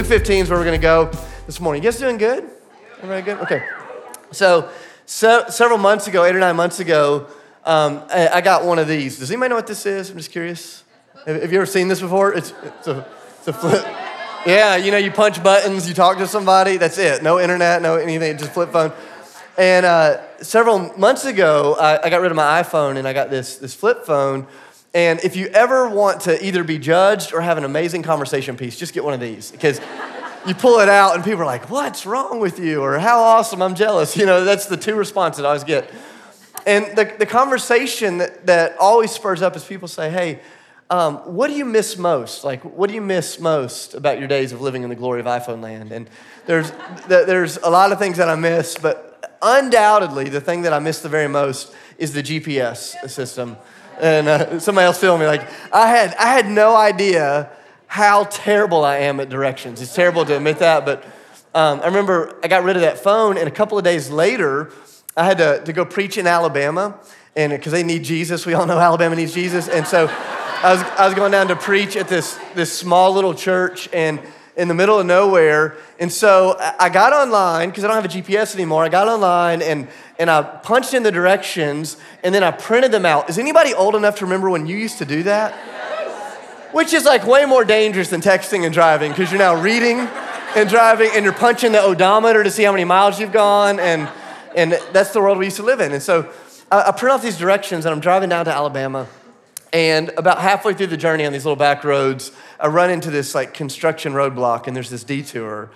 Luke 0.00 0.08
15 0.08 0.44
is 0.44 0.48
where 0.48 0.58
we're 0.58 0.64
going 0.64 0.80
to 0.80 0.82
go 0.82 1.10
this 1.44 1.60
morning. 1.60 1.82
You 1.82 1.90
guys 1.90 1.98
doing 1.98 2.16
good? 2.16 2.48
Everybody 3.02 3.20
good? 3.20 3.38
Okay. 3.40 3.62
So, 4.30 4.70
so 5.04 5.44
several 5.50 5.76
months 5.76 6.06
ago, 6.06 6.24
eight 6.24 6.34
or 6.34 6.38
nine 6.38 6.56
months 6.56 6.80
ago, 6.80 7.26
um, 7.66 8.02
I, 8.08 8.28
I, 8.28 8.40
got 8.40 8.64
one 8.64 8.78
of 8.78 8.88
these. 8.88 9.18
Does 9.18 9.30
anybody 9.30 9.50
know 9.50 9.56
what 9.56 9.66
this 9.66 9.84
is? 9.84 10.08
I'm 10.08 10.16
just 10.16 10.32
curious. 10.32 10.84
Have, 11.26 11.42
have 11.42 11.52
you 11.52 11.58
ever 11.58 11.66
seen 11.66 11.88
this 11.88 12.00
before? 12.00 12.32
It's, 12.32 12.54
it's, 12.62 12.88
a, 12.88 13.06
it's 13.40 13.48
a 13.48 13.52
flip. 13.52 13.84
Yeah, 14.46 14.76
you 14.76 14.90
know, 14.90 14.96
you 14.96 15.10
punch 15.10 15.42
buttons, 15.42 15.86
you 15.86 15.94
talk 15.94 16.16
to 16.16 16.26
somebody, 16.26 16.78
that's 16.78 16.96
it. 16.96 17.22
No 17.22 17.38
internet, 17.38 17.82
no 17.82 17.96
anything, 17.96 18.38
just 18.38 18.52
flip 18.52 18.72
phone. 18.72 18.92
And 19.58 19.84
uh, 19.84 20.22
several 20.38 20.96
months 20.96 21.26
ago, 21.26 21.76
I, 21.78 22.06
I 22.06 22.08
got 22.08 22.22
rid 22.22 22.30
of 22.30 22.36
my 22.36 22.62
iPhone 22.62 22.96
and 22.96 23.06
I 23.06 23.12
got 23.12 23.28
this, 23.28 23.58
this 23.58 23.74
flip 23.74 24.06
phone 24.06 24.46
and 24.92 25.20
if 25.20 25.36
you 25.36 25.46
ever 25.48 25.88
want 25.88 26.22
to 26.22 26.44
either 26.44 26.64
be 26.64 26.78
judged 26.78 27.32
or 27.32 27.40
have 27.40 27.58
an 27.58 27.64
amazing 27.64 28.02
conversation 28.02 28.56
piece, 28.56 28.76
just 28.76 28.92
get 28.92 29.04
one 29.04 29.14
of 29.14 29.20
these 29.20 29.50
because 29.50 29.80
you 30.46 30.54
pull 30.54 30.80
it 30.80 30.88
out 30.88 31.14
and 31.14 31.22
people 31.22 31.42
are 31.42 31.46
like, 31.46 31.70
What's 31.70 32.06
wrong 32.06 32.40
with 32.40 32.58
you? 32.58 32.82
or 32.82 32.98
How 32.98 33.20
awesome, 33.20 33.62
I'm 33.62 33.74
jealous. 33.74 34.16
You 34.16 34.26
know, 34.26 34.44
that's 34.44 34.66
the 34.66 34.76
two 34.76 34.96
responses 34.96 35.44
I 35.44 35.48
always 35.48 35.64
get. 35.64 35.90
And 36.66 36.96
the, 36.96 37.14
the 37.18 37.26
conversation 37.26 38.18
that, 38.18 38.46
that 38.46 38.76
always 38.78 39.10
spurs 39.10 39.42
up 39.42 39.54
is 39.54 39.64
people 39.64 39.88
say, 39.88 40.10
Hey, 40.10 40.40
um, 40.90 41.18
what 41.18 41.46
do 41.46 41.54
you 41.54 41.64
miss 41.64 41.96
most? 41.96 42.42
Like, 42.42 42.64
what 42.64 42.88
do 42.88 42.94
you 42.94 43.00
miss 43.00 43.38
most 43.38 43.94
about 43.94 44.18
your 44.18 44.26
days 44.26 44.50
of 44.50 44.60
living 44.60 44.82
in 44.82 44.88
the 44.88 44.96
glory 44.96 45.20
of 45.20 45.26
iPhone 45.26 45.62
land? 45.62 45.92
And 45.92 46.10
there's, 46.46 46.72
there's 47.06 47.58
a 47.58 47.70
lot 47.70 47.92
of 47.92 48.00
things 48.00 48.16
that 48.16 48.28
I 48.28 48.34
miss, 48.34 48.76
but 48.76 49.36
undoubtedly, 49.40 50.28
the 50.28 50.40
thing 50.40 50.62
that 50.62 50.72
I 50.72 50.80
miss 50.80 51.00
the 51.00 51.08
very 51.08 51.28
most 51.28 51.72
is 51.96 52.12
the 52.12 52.24
GPS 52.24 53.08
system 53.08 53.56
and 54.00 54.28
uh, 54.28 54.60
somebody 54.60 54.86
else 54.86 54.98
filmed 54.98 55.20
me. 55.20 55.26
Like 55.26 55.48
I 55.72 55.88
had, 55.88 56.14
I 56.16 56.26
had 56.26 56.48
no 56.48 56.76
idea 56.76 57.50
how 57.86 58.24
terrible 58.24 58.84
I 58.84 58.98
am 58.98 59.20
at 59.20 59.28
directions. 59.28 59.82
It's 59.82 59.94
terrible 59.94 60.24
to 60.24 60.36
admit 60.36 60.58
that, 60.58 60.84
but 60.84 61.04
um, 61.54 61.80
I 61.80 61.86
remember 61.86 62.38
I 62.42 62.48
got 62.48 62.62
rid 62.62 62.76
of 62.76 62.82
that 62.82 62.98
phone, 62.98 63.36
and 63.36 63.48
a 63.48 63.50
couple 63.50 63.76
of 63.76 63.84
days 63.84 64.10
later, 64.10 64.70
I 65.16 65.24
had 65.24 65.38
to, 65.38 65.62
to 65.64 65.72
go 65.72 65.84
preach 65.84 66.16
in 66.16 66.26
Alabama, 66.26 66.98
and 67.34 67.50
because 67.50 67.72
they 67.72 67.82
need 67.82 68.04
Jesus, 68.04 68.46
we 68.46 68.54
all 68.54 68.66
know 68.66 68.78
Alabama 68.78 69.16
needs 69.16 69.34
Jesus, 69.34 69.68
and 69.68 69.86
so 69.86 70.06
I 70.08 70.74
was, 70.74 70.82
I 70.82 71.06
was 71.06 71.14
going 71.14 71.32
down 71.32 71.48
to 71.48 71.56
preach 71.56 71.96
at 71.96 72.06
this, 72.06 72.38
this 72.54 72.72
small 72.72 73.12
little 73.12 73.34
church, 73.34 73.88
and 73.92 74.20
in 74.60 74.68
the 74.68 74.74
middle 74.74 74.98
of 74.98 75.06
nowhere. 75.06 75.74
And 75.98 76.12
so 76.12 76.54
I 76.78 76.90
got 76.90 77.14
online 77.14 77.70
because 77.70 77.82
I 77.82 77.86
don't 77.88 77.96
have 77.96 78.04
a 78.04 78.08
GPS 78.08 78.54
anymore. 78.54 78.84
I 78.84 78.90
got 78.90 79.08
online 79.08 79.62
and, 79.62 79.88
and 80.18 80.30
I 80.30 80.42
punched 80.42 80.92
in 80.92 81.02
the 81.02 81.10
directions 81.10 81.96
and 82.22 82.34
then 82.34 82.44
I 82.44 82.50
printed 82.50 82.92
them 82.92 83.06
out. 83.06 83.30
Is 83.30 83.38
anybody 83.38 83.72
old 83.72 83.96
enough 83.96 84.16
to 84.16 84.26
remember 84.26 84.50
when 84.50 84.66
you 84.66 84.76
used 84.76 84.98
to 84.98 85.06
do 85.06 85.22
that? 85.22 85.54
Which 86.72 86.92
is 86.92 87.06
like 87.06 87.26
way 87.26 87.46
more 87.46 87.64
dangerous 87.64 88.10
than 88.10 88.20
texting 88.20 88.66
and 88.66 88.74
driving 88.74 89.12
because 89.12 89.32
you're 89.32 89.38
now 89.38 89.60
reading 89.60 89.98
and 90.54 90.68
driving 90.68 91.10
and 91.14 91.24
you're 91.24 91.32
punching 91.32 91.72
the 91.72 91.80
odometer 91.80 92.44
to 92.44 92.50
see 92.50 92.62
how 92.62 92.72
many 92.72 92.84
miles 92.84 93.18
you've 93.18 93.32
gone. 93.32 93.80
And, 93.80 94.10
and 94.54 94.72
that's 94.92 95.14
the 95.14 95.22
world 95.22 95.38
we 95.38 95.46
used 95.46 95.56
to 95.56 95.62
live 95.62 95.80
in. 95.80 95.92
And 95.92 96.02
so 96.02 96.30
I, 96.70 96.88
I 96.88 96.92
print 96.92 97.14
off 97.14 97.22
these 97.22 97.38
directions 97.38 97.86
and 97.86 97.94
I'm 97.94 98.00
driving 98.00 98.28
down 98.28 98.44
to 98.44 98.52
Alabama. 98.52 99.08
And 99.72 100.08
about 100.16 100.38
halfway 100.38 100.74
through 100.74 100.88
the 100.88 100.96
journey 100.96 101.24
on 101.24 101.32
these 101.32 101.44
little 101.44 101.56
back 101.56 101.84
roads, 101.84 102.32
I 102.58 102.66
run 102.66 102.90
into 102.90 103.10
this 103.10 103.34
like 103.34 103.54
construction 103.54 104.12
roadblock 104.12 104.66
and 104.66 104.74
there's 104.74 104.90
this 104.90 105.04
detour. 105.04 105.70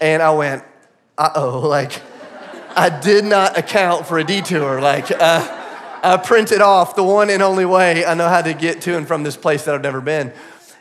And 0.00 0.22
I 0.22 0.30
went, 0.30 0.64
uh 1.18 1.30
oh, 1.34 1.60
like 1.68 2.00
I 2.76 3.00
did 3.00 3.24
not 3.24 3.58
account 3.58 4.06
for 4.06 4.18
a 4.18 4.24
detour. 4.24 4.80
Like 4.80 5.10
uh, 5.10 5.58
I 6.02 6.16
printed 6.16 6.60
off 6.60 6.96
the 6.96 7.04
one 7.04 7.30
and 7.30 7.42
only 7.42 7.64
way 7.64 8.04
I 8.04 8.14
know 8.14 8.28
how 8.28 8.42
to 8.42 8.54
get 8.54 8.80
to 8.82 8.96
and 8.96 9.06
from 9.06 9.22
this 9.22 9.36
place 9.36 9.64
that 9.64 9.74
I've 9.74 9.82
never 9.82 10.00
been. 10.00 10.32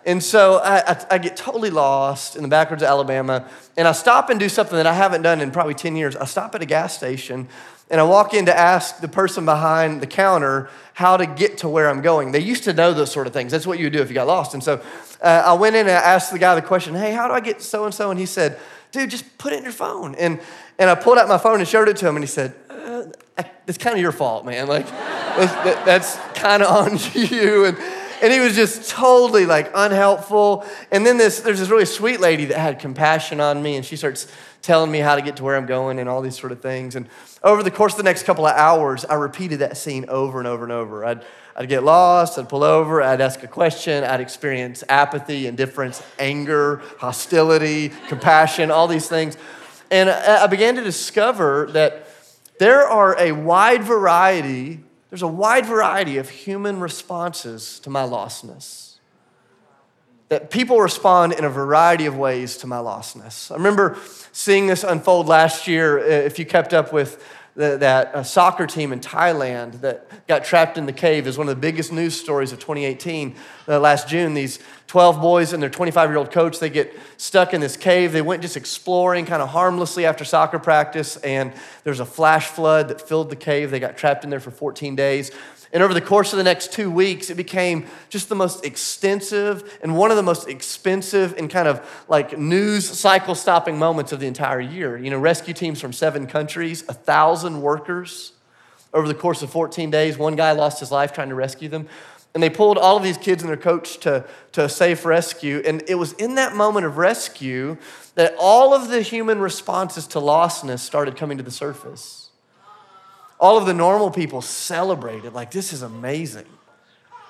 And 0.06 0.23
so 0.23 0.57
I, 0.57 0.94
I, 0.94 1.06
I, 1.12 1.18
get 1.19 1.38
totally 1.38 1.69
lost 1.69 2.36
in 2.36 2.41
the 2.41 2.47
backwoods 2.47 2.81
of 2.81 2.88
Alabama, 2.88 3.47
and 3.78 3.88
I 3.88 3.91
stop 3.91 4.31
and 4.31 4.40
do 4.40 4.50
something 4.50 4.75
that 4.75 4.88
I 4.88 4.94
haven't 4.94 5.22
done 5.22 5.41
in 5.41 5.52
probably 5.52 5.75
10 5.75 5.96
years. 5.96 6.16
I 6.16 6.25
stop 6.25 6.56
at 6.56 6.62
a 6.63 6.66
gas 6.66 6.97
station, 6.97 7.47
and 7.91 8.00
I 8.00 8.03
walk 8.03 8.34
in 8.34 8.46
to 8.46 8.57
ask 8.57 9.02
the 9.02 9.07
person 9.07 9.44
behind 9.44 10.02
the 10.02 10.07
counter 10.07 10.69
how 10.94 11.18
to 11.18 11.25
get 11.25 11.59
to 11.59 11.69
where 11.69 11.90
I'm 11.90 12.02
going. 12.02 12.31
They 12.31 12.40
used 12.40 12.63
to 12.63 12.74
know 12.74 12.94
those 12.94 13.12
sort 13.12 13.28
of 13.28 13.34
things. 13.34 13.52
That's 13.52 13.68
what 13.68 13.79
you 13.79 13.85
would 13.85 13.94
do 13.94 14.02
if 14.02 14.07
you 14.07 14.16
got 14.16 14.28
lost. 14.28 14.53
And 14.53 14.63
so 14.63 14.81
uh, 15.22 15.44
I 15.46 15.53
went 15.53 15.75
in 15.75 15.81
and 15.81 15.91
I 15.91 16.01
asked 16.01 16.31
the 16.31 16.40
guy 16.40 16.56
the 16.56 16.62
question, 16.62 16.96
hey, 16.96 17.12
how 17.12 17.28
do 17.28 17.34
I 17.34 17.41
get 17.41 17.62
so 17.62 17.84
and 17.84 17.94
so? 17.94 18.09
And 18.09 18.18
he 18.18 18.25
said, 18.25 18.57
dude, 18.94 19.09
just 19.09 19.38
put 19.38 19.51
it 19.51 19.57
in 19.57 19.63
your 19.63 19.74
phone. 19.74 20.16
And, 20.16 20.40
and 20.80 20.90
I 20.90 20.96
pulled 20.96 21.18
out 21.18 21.28
my 21.28 21.38
phone 21.38 21.59
and 21.59 21.68
showed 21.68 21.90
it 21.90 21.97
to 21.97 22.07
him, 22.07 22.16
and 22.16 22.24
he 22.24 22.28
said, 22.28 22.56
uh, 22.69 23.03
it's 23.68 23.78
kind 23.78 23.96
of 23.96 24.01
your 24.01 24.12
fault, 24.12 24.46
man. 24.46 24.68
Like, 24.68 24.88
that's, 24.90 25.85
that's 25.85 26.16
kind 26.40 26.63
of 26.63 26.69
on 26.69 26.97
you. 27.13 27.66
And, 27.66 27.78
and 28.22 28.32
he 28.32 28.40
was 28.40 28.56
just 28.56 28.90
totally 28.90 29.46
like 29.46 29.72
unhelpful. 29.74 30.66
And 30.92 31.06
then 31.06 31.18
this, 31.18 31.40
there's 31.40 31.59
this 31.59 31.70
really 31.70 31.86
sweet 31.86 32.20
lady 32.20 32.46
that 32.46 32.58
had 32.58 32.80
compassion 32.80 33.40
on 33.40 33.62
me, 33.62 33.76
and 33.76 33.86
she 33.86 33.96
starts 33.96 34.28
telling 34.62 34.92
me 34.92 35.00
how 35.00 35.16
to 35.16 35.22
get 35.22 35.38
to 35.38 35.44
where 35.44 35.58
I'm 35.58 35.66
going 35.66 36.00
and 36.00 36.08
all 36.08 36.22
these 36.22 36.38
sort 36.38 36.52
of 36.52 36.62
things. 36.62 36.96
And 36.96 37.10
over 37.44 37.64
the 37.64 37.72
course 37.72 37.94
of 37.94 37.98
the 37.98 38.04
next 38.04 38.24
couple 38.24 38.46
of 38.46 38.56
hours, 38.56 39.06
I 39.06 39.16
repeated 39.16 39.60
that 39.60 39.76
scene 39.76 40.06
over 40.08 40.40
and 40.40 40.48
over 40.48 40.64
and 40.64 40.72
over. 40.72 41.04
I'd, 41.04 41.24
I'd 41.56 41.68
get 41.68 41.84
lost, 41.84 42.38
I'd 42.38 42.48
pull 42.48 42.64
over, 42.64 43.02
I'd 43.02 43.22
ask 43.22 43.42
a 43.44 43.48
question, 43.48 44.04
I'd 44.04 44.22
experience 44.22 44.84
apathy, 44.88 45.48
indifference, 45.48 46.04
anger, 46.20 46.81
hostility, 47.00 47.90
compassion, 48.08 48.70
all 48.70 48.88
these 48.88 49.10
things. 49.10 49.36
And 49.90 50.10
I 50.10 50.48
began 50.48 50.76
to 50.76 50.84
discover 50.84 51.68
that 51.72 52.08
there 52.60 52.88
are 52.88 53.20
a 53.20 53.31
wide 53.31 53.84
variety, 53.84 54.81
there's 55.12 55.22
a 55.22 55.28
wide 55.28 55.68
variety 55.68 56.18
of 56.18 56.30
human 56.30 56.80
responses 56.80 57.80
to 57.82 57.92
my 57.92 58.04
lostness 58.04 58.96
that 60.30 60.50
people 60.50 60.80
respond 60.80 61.34
in 61.34 61.44
a 61.44 61.50
variety 61.50 62.06
of 62.06 62.18
ways 62.18 62.56
to 62.56 62.66
my 62.66 62.78
lostness. 62.78 63.52
I 63.52 63.56
remember 63.56 63.98
seeing 64.32 64.68
this 64.68 64.86
unfold 64.86 65.28
last 65.28 65.68
year. 65.68 66.00
Uh, 66.00 66.04
if 66.04 66.40
you 66.40 66.46
kept 66.46 66.74
up 66.74 66.94
with 66.94 67.22
the, 67.56 67.78
that 67.78 68.16
uh, 68.16 68.24
soccer 68.24 68.66
team 68.66 68.94
in 68.94 69.02
Thailand 69.02 69.82
that 69.82 70.26
got 70.28 70.46
trapped 70.46 70.78
in 70.78 70.86
the 70.86 70.94
cave 70.94 71.28
is 71.28 71.38
one 71.38 71.50
of 71.50 71.56
the 71.56 71.60
biggest 71.60 71.92
news 71.92 72.18
stories 72.18 72.54
of 72.54 72.60
2018. 72.60 73.36
Uh, 73.68 73.80
last 73.80 74.08
June, 74.08 74.34
these 74.34 74.60
12 74.91 75.22
boys 75.22 75.53
and 75.53 75.63
their 75.63 75.69
25 75.69 76.09
year 76.09 76.18
old 76.18 76.31
coach, 76.31 76.59
they 76.59 76.69
get 76.69 76.94
stuck 77.16 77.53
in 77.53 77.62
this 77.62 77.78
cave. 77.78 78.12
They 78.12 78.22
went 78.22 78.41
just 78.41 78.57
exploring 78.57 79.25
kind 79.25 79.41
of 79.41 79.47
harmlessly 79.47 80.06
after 80.06 80.25
soccer 80.25 80.59
practice, 80.59 81.16
and 81.16 81.53
there's 81.85 82.02
a 82.02 82.06
flash 82.06 82.47
flood 82.47 82.90
that 82.90 83.00
filled 83.00 83.30
the 83.30 83.38
cave. 83.38 83.72
They 83.72 83.80
got 83.80 83.96
trapped 83.96 84.25
in 84.25 84.30
there 84.30 84.41
for 84.41 84.51
14 84.51 84.97
days. 84.97 85.31
And 85.72 85.81
over 85.81 85.94
the 85.94 86.01
course 86.01 86.34
of 86.34 86.38
the 86.38 86.44
next 86.44 86.74
two 86.74 86.91
weeks, 86.91 87.30
it 87.30 87.35
became 87.35 87.85
just 88.09 88.28
the 88.28 88.35
most 88.35 88.66
extensive 88.66 89.80
and 89.81 89.96
one 89.96 90.12
of 90.12 90.18
the 90.18 90.24
most 90.24 90.50
expensive 90.50 91.38
and 91.38 91.50
kind 91.50 91.69
of 91.69 92.03
like 92.09 92.38
news 92.38 92.85
cycle 92.85 93.34
stopping 93.34 93.80
moments 93.80 94.12
of 94.12 94.19
the 94.19 94.28
entire 94.28 94.59
year. 94.59 94.97
You 94.97 95.09
know, 95.09 95.19
rescue 95.19 95.53
teams 95.53 95.80
from 95.80 95.94
seven 95.94 96.28
countries, 96.28 96.84
a 96.90 96.94
thousand 96.94 97.62
workers 97.62 98.34
over 98.94 99.07
the 99.07 99.16
course 99.16 99.41
of 99.41 99.50
14 99.51 99.90
days. 99.90 100.18
One 100.18 100.35
guy 100.35 100.51
lost 100.51 100.81
his 100.81 100.91
life 100.91 101.13
trying 101.13 101.30
to 101.30 101.35
rescue 101.35 101.69
them. 101.69 101.88
And 102.34 102.42
they 102.42 102.50
pulled 102.50 102.78
all 102.78 102.96
of 102.96 103.03
these 103.03 103.18
kids 103.18 103.44
and 103.44 103.50
their 103.50 103.58
coach 103.58 103.97
to, 104.00 104.25
to 104.53 104.69
safe 104.69 105.03
rescue. 105.06 105.62
And 105.66 105.84
it 105.88 105.96
was 105.96 106.14
in 106.14 106.36
that 106.36 106.56
moment 106.56 106.86
of 106.86 106.97
rescue 106.97 107.78
that 108.16 108.36
all 108.40 108.74
of 108.74 108.90
the 108.90 109.02
human 109.02 109.40
responses 109.40 110.08
to 110.08 110.19
lostness 110.19 110.80
started 110.80 111.18
coming 111.18 111.38
to 111.38 111.44
the 111.44 111.52
surface 111.52 112.22
all 113.42 113.58
of 113.58 113.66
the 113.66 113.74
normal 113.74 114.12
people 114.12 114.40
celebrated, 114.40 115.34
like, 115.34 115.50
this 115.50 115.74
is 115.74 115.81
amazing. 115.81 116.46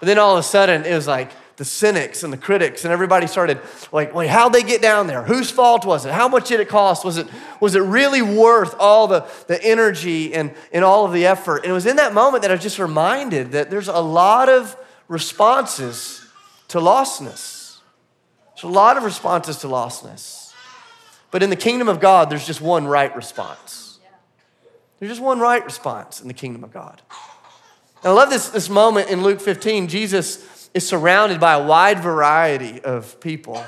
But 0.02 0.08
then 0.08 0.20
all 0.20 0.34
of 0.34 0.40
a 0.40 0.44
sudden, 0.44 0.84
it 0.84 0.94
was 0.94 1.08
like 1.08 1.32
the 1.56 1.64
cynics 1.64 2.24
and 2.24 2.34
the 2.34 2.38
critics, 2.38 2.84
and 2.84 2.92
everybody 2.92 3.28
started 3.28 3.62
like, 3.94 4.14
wait, 4.14 4.28
how'd 4.28 4.52
they 4.52 4.64
get 4.64 4.82
down 4.82 5.08
there? 5.08 5.24
Whose 5.24 5.50
fault 5.50 5.86
was 5.86 6.06
it? 6.06 6.12
How 6.12 6.28
much 6.28 6.50
did 6.50 6.60
it 6.60 6.68
cost? 6.68 7.06
Was 7.06 7.18
it, 7.18 7.28
was 7.62 7.76
it 7.76 7.80
really 7.80 8.22
worth 8.22 8.76
all 8.78 9.08
the, 9.08 9.26
the 9.48 9.64
energy 9.64 10.34
and, 10.34 10.54
and 10.74 10.84
all 10.84 11.06
of 11.06 11.14
the 11.14 11.26
effort? 11.26 11.64
And 11.64 11.68
it 11.68 11.74
was 11.74 11.86
in 11.86 11.96
that 11.96 12.14
moment 12.14 12.42
that 12.42 12.52
I 12.52 12.56
was 12.56 12.64
just 12.64 12.80
reminded 12.80 13.54
that 13.54 13.70
there's 13.70 13.88
a 13.88 14.02
lot 14.02 14.50
of 14.50 14.76
responses 15.12 16.26
to 16.70 16.80
lostness. 16.80 17.80
There's 18.56 18.64
a 18.64 18.68
lot 18.70 18.96
of 18.96 19.04
responses 19.04 19.58
to 19.58 19.68
lostness. 19.68 20.54
But 21.32 21.44
in 21.44 21.50
the 21.50 21.58
kingdom 21.58 21.90
of 21.90 22.00
God, 22.00 22.30
there's 22.30 22.48
just 22.48 22.62
one 22.62 22.88
right 22.88 23.14
response. 23.14 24.00
There's 24.98 25.12
just 25.12 25.22
one 25.22 25.42
right 25.42 25.64
response 25.66 26.22
in 26.22 26.30
the 26.30 26.34
kingdom 26.34 26.64
of 26.64 26.72
God. 26.72 27.02
And 28.04 28.12
I 28.12 28.14
love 28.14 28.30
this, 28.30 28.50
this 28.50 28.70
moment 28.70 29.10
in 29.10 29.22
Luke 29.22 29.42
15. 29.42 29.90
Jesus 29.90 30.70
is 30.74 30.88
surrounded 30.88 31.42
by 31.42 31.56
a 31.56 31.64
wide 31.64 32.00
variety 32.00 32.82
of 32.82 33.20
people. 33.20 33.62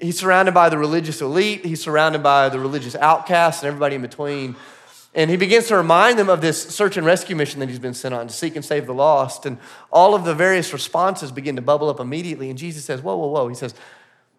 He's 0.00 0.18
surrounded 0.18 0.54
by 0.54 0.70
the 0.70 0.78
religious 0.78 1.20
elite, 1.20 1.66
he's 1.66 1.82
surrounded 1.82 2.22
by 2.22 2.48
the 2.48 2.58
religious 2.58 2.94
outcasts 2.94 3.62
and 3.62 3.68
everybody 3.68 3.96
in 3.96 4.02
between. 4.02 4.56
And 5.16 5.30
he 5.30 5.38
begins 5.38 5.68
to 5.68 5.76
remind 5.76 6.18
them 6.18 6.28
of 6.28 6.42
this 6.42 6.62
search 6.62 6.98
and 6.98 7.06
rescue 7.06 7.34
mission 7.34 7.58
that 7.60 7.70
he's 7.70 7.78
been 7.78 7.94
sent 7.94 8.14
on 8.14 8.28
to 8.28 8.34
seek 8.34 8.54
and 8.54 8.64
save 8.64 8.86
the 8.86 8.92
lost. 8.92 9.46
And 9.46 9.56
all 9.90 10.14
of 10.14 10.24
the 10.24 10.34
various 10.34 10.74
responses 10.74 11.32
begin 11.32 11.56
to 11.56 11.62
bubble 11.62 11.88
up 11.88 11.98
immediately. 11.98 12.50
And 12.50 12.58
Jesus 12.58 12.84
says, 12.84 13.00
Whoa, 13.00 13.16
whoa, 13.16 13.28
whoa. 13.28 13.48
He 13.48 13.54
says, 13.54 13.74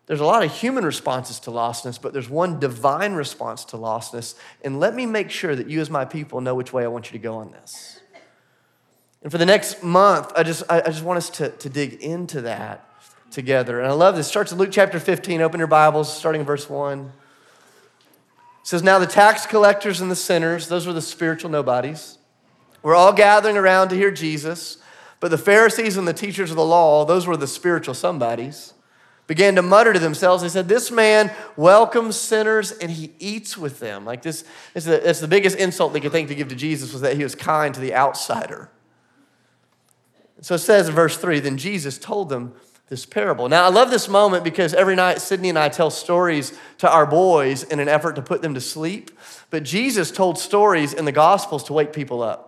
there's 0.05 0.21
a 0.21 0.25
lot 0.25 0.41
of 0.41 0.53
human 0.53 0.85
responses 0.85 1.37
to 1.41 1.51
lostness, 1.51 2.01
but 2.01 2.13
there's 2.13 2.29
one 2.29 2.61
divine 2.61 3.13
response 3.13 3.65
to 3.65 3.77
lostness. 3.77 4.35
And 4.63 4.79
let 4.79 4.95
me 4.95 5.05
make 5.05 5.29
sure 5.29 5.53
that 5.53 5.67
you, 5.67 5.81
as 5.81 5.89
my 5.89 6.05
people, 6.05 6.39
know 6.39 6.55
which 6.55 6.71
way 6.71 6.85
I 6.85 6.87
want 6.87 7.07
you 7.07 7.19
to 7.19 7.21
go 7.21 7.35
on 7.35 7.51
this. 7.51 7.99
And 9.21 9.29
for 9.29 9.37
the 9.37 9.45
next 9.45 9.83
month, 9.83 10.31
I 10.33 10.43
just, 10.43 10.63
I 10.69 10.79
just 10.79 11.03
want 11.03 11.17
us 11.17 11.29
to, 11.31 11.49
to 11.49 11.69
dig 11.69 11.95
into 11.95 12.39
that 12.41 12.89
together. 13.31 13.81
And 13.81 13.89
I 13.89 13.93
love 13.93 14.15
this. 14.15 14.27
Starts 14.27 14.53
in 14.53 14.57
Luke 14.57 14.69
chapter 14.71 14.97
15. 14.97 15.41
Open 15.41 15.57
your 15.57 15.67
Bibles, 15.67 16.15
starting 16.15 16.39
in 16.39 16.47
verse 16.47 16.69
1. 16.69 17.11
Says, 18.67 18.83
Now 18.83 18.99
the 18.99 19.07
tax 19.07 19.45
collectors 19.45 20.01
and 20.01 20.11
the 20.11 20.15
sinners, 20.17 20.67
those 20.67 20.85
were 20.85 20.91
the 20.91 21.01
spiritual 21.01 21.49
nobodies, 21.49 22.17
were 22.83 22.95
all 22.95 23.13
gathering 23.13 23.55
around 23.55 23.87
to 23.87 23.95
hear 23.95 24.11
Jesus. 24.11 24.79
But 25.21 25.31
the 25.31 25.37
Pharisees 25.37 25.95
and 25.95 26.05
the 26.05 26.11
teachers 26.11 26.49
of 26.49 26.57
the 26.57 26.65
law, 26.65 27.05
those 27.05 27.25
were 27.25 27.37
the 27.37 27.47
spiritual 27.47 27.93
somebodies, 27.93 28.73
began 29.25 29.55
to 29.55 29.61
mutter 29.61 29.93
to 29.93 29.99
themselves. 29.99 30.43
They 30.43 30.49
said, 30.49 30.67
This 30.67 30.91
man 30.91 31.31
welcomes 31.55 32.17
sinners 32.17 32.73
and 32.73 32.91
he 32.91 33.13
eats 33.19 33.57
with 33.57 33.79
them. 33.79 34.03
Like 34.03 34.21
this, 34.21 34.43
it's 34.75 34.85
the, 34.85 35.17
the 35.21 35.29
biggest 35.29 35.55
insult 35.55 35.93
they 35.93 36.01
could 36.01 36.11
think 36.11 36.27
to 36.27 36.35
give 36.35 36.49
to 36.49 36.55
Jesus 36.55 36.91
was 36.91 37.01
that 37.03 37.15
he 37.15 37.23
was 37.23 37.35
kind 37.35 37.73
to 37.73 37.79
the 37.79 37.95
outsider. 37.95 38.69
So 40.41 40.55
it 40.55 40.59
says 40.59 40.89
in 40.89 40.93
verse 40.93 41.17
3 41.17 41.39
Then 41.39 41.57
Jesus 41.57 41.97
told 41.97 42.27
them 42.27 42.53
this 42.89 43.05
parable. 43.05 43.49
Now, 43.49 43.65
I 43.65 43.69
love 43.69 43.91
this 43.91 44.07
moment 44.07 44.43
because 44.43 44.73
every 44.73 44.95
night 44.95 45.19
Sydney 45.19 45.49
and 45.49 45.59
I 45.59 45.69
tell 45.69 45.89
stories 45.89 46.57
to 46.77 46.89
our 46.89 47.05
boys 47.05 47.63
in 47.63 47.79
an 47.79 47.89
effort 47.89 48.15
to 48.15 48.21
put 48.21 48.41
them 48.41 48.53
to 48.53 48.61
sleep. 48.61 49.11
But 49.49 49.63
Jesus 49.63 50.09
told 50.09 50.37
stories 50.37 50.93
in 50.93 51.05
the 51.05 51.11
Gospels 51.11 51.65
to 51.65 51.73
wake 51.73 51.91
people 51.91 52.21
up. 52.21 52.47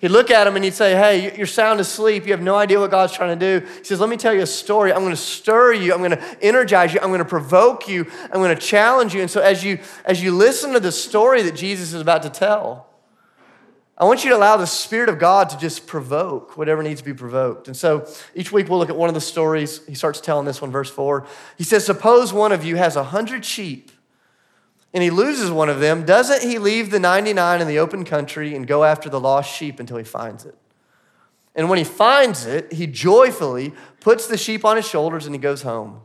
He'd 0.00 0.10
look 0.10 0.30
at 0.30 0.44
them 0.44 0.54
and 0.54 0.64
he'd 0.64 0.74
say, 0.74 0.94
Hey, 0.94 1.36
you're 1.36 1.46
sound 1.46 1.80
asleep. 1.80 2.24
You 2.24 2.32
have 2.32 2.40
no 2.40 2.54
idea 2.54 2.78
what 2.78 2.90
God's 2.90 3.12
trying 3.12 3.36
to 3.36 3.60
do. 3.60 3.66
He 3.78 3.84
says, 3.84 3.98
Let 3.98 4.08
me 4.08 4.16
tell 4.16 4.32
you 4.32 4.42
a 4.42 4.46
story. 4.46 4.92
I'm 4.92 5.00
going 5.00 5.10
to 5.10 5.16
stir 5.16 5.72
you. 5.72 5.92
I'm 5.92 5.98
going 5.98 6.12
to 6.12 6.38
energize 6.40 6.94
you. 6.94 7.00
I'm 7.00 7.08
going 7.08 7.18
to 7.18 7.24
provoke 7.24 7.88
you. 7.88 8.06
I'm 8.24 8.40
going 8.40 8.54
to 8.54 8.62
challenge 8.62 9.12
you. 9.12 9.22
And 9.22 9.30
so 9.30 9.40
as 9.40 9.64
you, 9.64 9.80
as 10.04 10.22
you 10.22 10.32
listen 10.32 10.72
to 10.72 10.80
the 10.80 10.92
story 10.92 11.42
that 11.42 11.56
Jesus 11.56 11.92
is 11.92 12.00
about 12.00 12.22
to 12.22 12.30
tell, 12.30 12.87
I 14.00 14.04
want 14.04 14.22
you 14.22 14.30
to 14.30 14.36
allow 14.36 14.56
the 14.56 14.66
Spirit 14.66 15.08
of 15.08 15.18
God 15.18 15.50
to 15.50 15.58
just 15.58 15.88
provoke 15.88 16.56
whatever 16.56 16.84
needs 16.84 17.00
to 17.00 17.04
be 17.04 17.12
provoked. 17.12 17.66
And 17.66 17.76
so 17.76 18.08
each 18.32 18.52
week 18.52 18.68
we'll 18.68 18.78
look 18.78 18.90
at 18.90 18.96
one 18.96 19.08
of 19.08 19.14
the 19.14 19.20
stories. 19.20 19.84
He 19.86 19.96
starts 19.96 20.20
telling 20.20 20.46
this 20.46 20.62
one, 20.62 20.70
verse 20.70 20.88
4. 20.88 21.26
He 21.56 21.64
says, 21.64 21.84
Suppose 21.84 22.32
one 22.32 22.52
of 22.52 22.64
you 22.64 22.76
has 22.76 22.94
a 22.94 23.02
hundred 23.02 23.44
sheep 23.44 23.90
and 24.94 25.02
he 25.02 25.10
loses 25.10 25.50
one 25.50 25.68
of 25.68 25.80
them. 25.80 26.04
Doesn't 26.06 26.48
he 26.48 26.58
leave 26.58 26.90
the 26.92 27.00
99 27.00 27.60
in 27.60 27.66
the 27.66 27.80
open 27.80 28.04
country 28.04 28.54
and 28.54 28.68
go 28.68 28.84
after 28.84 29.10
the 29.10 29.18
lost 29.18 29.52
sheep 29.52 29.80
until 29.80 29.96
he 29.96 30.04
finds 30.04 30.44
it? 30.44 30.56
And 31.56 31.68
when 31.68 31.78
he 31.78 31.84
finds 31.84 32.46
it, 32.46 32.72
he 32.72 32.86
joyfully 32.86 33.72
puts 34.00 34.28
the 34.28 34.38
sheep 34.38 34.64
on 34.64 34.76
his 34.76 34.88
shoulders 34.88 35.26
and 35.26 35.34
he 35.34 35.40
goes 35.40 35.62
home. 35.62 36.02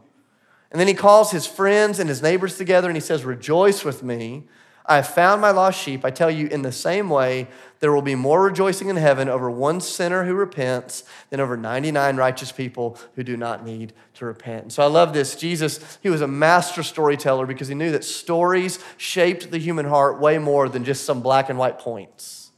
And 0.72 0.80
then 0.80 0.88
he 0.88 0.96
calls 0.96 1.30
his 1.30 1.46
friends 1.46 2.00
and 2.00 2.10
his 2.10 2.24
neighbors 2.24 2.57
together 2.57 2.88
and 2.88 2.98
he 2.98 3.01
says, 3.01 3.24
Rejoice 3.24 3.86
with 3.86 4.01
me 4.01 4.46
I 4.85 4.97
have 4.97 5.07
found 5.07 5.41
my 5.41 5.51
lost 5.51 5.81
sheep. 5.81 6.03
I 6.03 6.12
tell 6.12 6.30
you, 6.30 6.47
in 6.47 6.62
the 6.62 6.71
same 6.71 7.09
way, 7.09 7.47
there 7.80 7.94
will 7.94 8.01
be 8.01 8.15
more 8.15 8.44
rejoicing 8.44 8.89
in 8.89 8.97
heaven 8.97 9.30
over 9.30 9.50
one 9.50 9.80
sinner 9.80 10.25
who 10.25 10.33
repents 10.33 11.03
than 11.30 11.39
over 11.39 11.56
99 11.56 12.18
righteous 12.18 12.51
people 12.51 12.97
who 13.15 13.24
do 13.24 13.38
not 13.38 13.65
need 13.65 13.94
to 14.15 14.25
repent. 14.25 14.63
And 14.63 14.74
so 14.74 14.83
I 14.83 14.88
love 14.88 15.13
this. 15.13 15.35
Jesus, 15.35 15.97
he 16.01 16.09
was 16.09 16.21
a 16.21 16.27
master 16.27 16.83
storyteller 16.83 17.45
because 17.45 17.69
he 17.69 17.75
knew 17.75 17.91
that 17.91 18.03
stories 18.03 18.80
shaped 18.97 19.51
the 19.51 19.57
human 19.57 19.85
heart 19.85 20.19
way 20.19 20.38
more 20.38 20.68
than 20.68 20.83
just 20.83 21.06
some 21.06 21.21
black 21.21 21.50
and 21.50 21.57
white 21.57 21.79
points. 21.79 22.51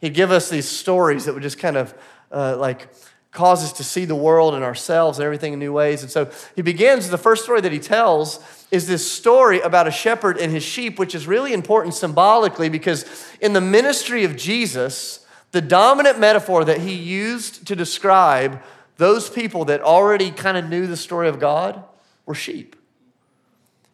He'd 0.00 0.14
give 0.14 0.30
us 0.30 0.48
these 0.48 0.68
stories 0.68 1.26
that 1.26 1.34
would 1.34 1.42
just 1.42 1.58
kind 1.58 1.76
of 1.76 1.94
uh, 2.32 2.56
like 2.56 2.88
cause 3.30 3.62
us 3.62 3.72
to 3.74 3.84
see 3.84 4.06
the 4.06 4.14
world 4.14 4.54
and 4.54 4.64
ourselves 4.64 5.18
and 5.18 5.24
everything 5.26 5.52
in 5.52 5.58
new 5.58 5.72
ways. 5.72 6.02
And 6.02 6.10
so 6.10 6.30
he 6.54 6.62
begins, 6.62 7.10
the 7.10 7.18
first 7.18 7.44
story 7.44 7.60
that 7.60 7.72
he 7.72 7.78
tells 7.78 8.38
is 8.70 8.86
this 8.86 9.10
story 9.10 9.60
about 9.60 9.86
a 9.86 9.90
shepherd 9.90 10.38
and 10.38 10.52
his 10.52 10.62
sheep, 10.62 10.98
which 10.98 11.14
is 11.14 11.26
really 11.26 11.52
important 11.52 11.94
symbolically 11.94 12.68
because 12.68 13.04
in 13.40 13.52
the 13.52 13.60
ministry 13.60 14.24
of 14.24 14.36
Jesus, 14.36 15.24
the 15.52 15.60
dominant 15.60 16.18
metaphor 16.18 16.64
that 16.64 16.80
he 16.80 16.92
used 16.94 17.66
to 17.66 17.76
describe 17.76 18.60
those 18.96 19.30
people 19.30 19.64
that 19.66 19.80
already 19.80 20.30
kind 20.30 20.56
of 20.56 20.68
knew 20.68 20.86
the 20.86 20.96
story 20.96 21.28
of 21.28 21.38
God 21.38 21.82
were 22.24 22.34
sheep. 22.34 22.74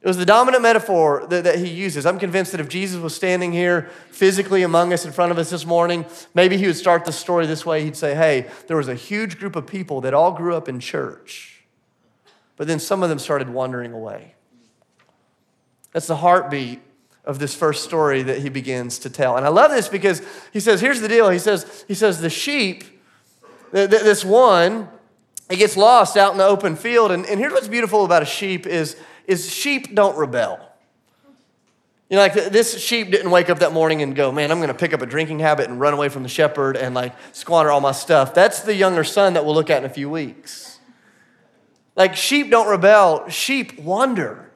It 0.00 0.08
was 0.08 0.16
the 0.16 0.26
dominant 0.26 0.64
metaphor 0.64 1.26
that, 1.28 1.44
that, 1.44 1.58
he 1.58 1.68
uses. 1.68 2.06
I'm 2.06 2.18
convinced 2.18 2.50
that 2.50 2.60
if 2.60 2.68
Jesus 2.68 3.00
was 3.00 3.14
standing 3.14 3.52
here 3.52 3.88
physically 4.10 4.64
among 4.64 4.92
us 4.92 5.04
in 5.04 5.12
front 5.12 5.30
of 5.30 5.38
us 5.38 5.50
this 5.50 5.64
morning, 5.64 6.04
maybe 6.34 6.56
he 6.56 6.66
would 6.66 6.76
start 6.76 7.04
the 7.04 7.12
story 7.12 7.46
this 7.46 7.64
way. 7.64 7.84
He'd 7.84 7.96
say, 7.96 8.16
Hey, 8.16 8.50
there 8.66 8.76
was 8.76 8.88
a 8.88 8.96
huge 8.96 9.38
group 9.38 9.54
of 9.54 9.64
people 9.64 10.00
that 10.00 10.12
all 10.12 10.32
grew 10.32 10.56
up 10.56 10.68
in 10.68 10.80
church, 10.80 11.62
but 12.56 12.66
then 12.66 12.80
some 12.80 13.04
of 13.04 13.10
them 13.10 13.20
started 13.20 13.48
wandering 13.50 13.92
away. 13.92 14.34
That's 15.92 16.06
the 16.06 16.16
heartbeat 16.16 16.80
of 17.24 17.38
this 17.38 17.54
first 17.54 17.84
story 17.84 18.22
that 18.22 18.38
he 18.38 18.48
begins 18.48 18.98
to 19.00 19.10
tell. 19.10 19.36
And 19.36 19.46
I 19.46 19.48
love 19.48 19.70
this 19.70 19.88
because 19.88 20.22
he 20.52 20.60
says, 20.60 20.80
Here's 20.80 21.00
the 21.00 21.08
deal. 21.08 21.28
He 21.30 21.38
says, 21.38 21.84
he 21.86 21.94
says 21.94 22.20
The 22.20 22.30
sheep, 22.30 22.84
this 23.70 24.24
one, 24.24 24.88
it 25.48 25.56
gets 25.56 25.76
lost 25.76 26.16
out 26.16 26.32
in 26.32 26.38
the 26.38 26.46
open 26.46 26.76
field. 26.76 27.10
And, 27.12 27.26
and 27.26 27.38
here's 27.38 27.52
what's 27.52 27.68
beautiful 27.68 28.04
about 28.04 28.22
a 28.22 28.26
sheep 28.26 28.66
is 28.66 28.96
is 29.26 29.52
sheep 29.52 29.94
don't 29.94 30.16
rebel. 30.16 30.58
You 32.08 32.16
know, 32.16 32.22
like 32.22 32.34
this 32.34 32.78
sheep 32.78 33.10
didn't 33.10 33.30
wake 33.30 33.48
up 33.48 33.60
that 33.60 33.72
morning 33.72 34.02
and 34.02 34.14
go, 34.14 34.30
man, 34.30 34.50
I'm 34.50 34.58
going 34.58 34.68
to 34.68 34.74
pick 34.74 34.92
up 34.92 35.00
a 35.00 35.06
drinking 35.06 35.38
habit 35.38 35.70
and 35.70 35.80
run 35.80 35.94
away 35.94 36.10
from 36.10 36.22
the 36.22 36.28
shepherd 36.28 36.76
and 36.76 36.94
like 36.94 37.14
squander 37.32 37.70
all 37.70 37.80
my 37.80 37.92
stuff. 37.92 38.34
That's 38.34 38.60
the 38.60 38.74
younger 38.74 39.02
son 39.02 39.32
that 39.32 39.46
we'll 39.46 39.54
look 39.54 39.70
at 39.70 39.78
in 39.78 39.84
a 39.84 39.92
few 39.92 40.10
weeks. 40.10 40.78
Like 41.96 42.14
sheep 42.14 42.50
don't 42.50 42.68
rebel, 42.68 43.28
sheep 43.30 43.78
wander. 43.78 44.51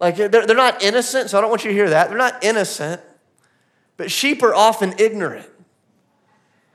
Like 0.00 0.16
they're, 0.16 0.28
they're 0.28 0.56
not 0.56 0.82
innocent, 0.82 1.30
so 1.30 1.38
I 1.38 1.40
don't 1.40 1.50
want 1.50 1.64
you 1.64 1.70
to 1.70 1.74
hear 1.74 1.90
that. 1.90 2.08
They're 2.08 2.18
not 2.18 2.42
innocent, 2.44 3.00
but 3.96 4.10
sheep 4.10 4.42
are 4.42 4.54
often 4.54 4.94
ignorant. 4.98 5.48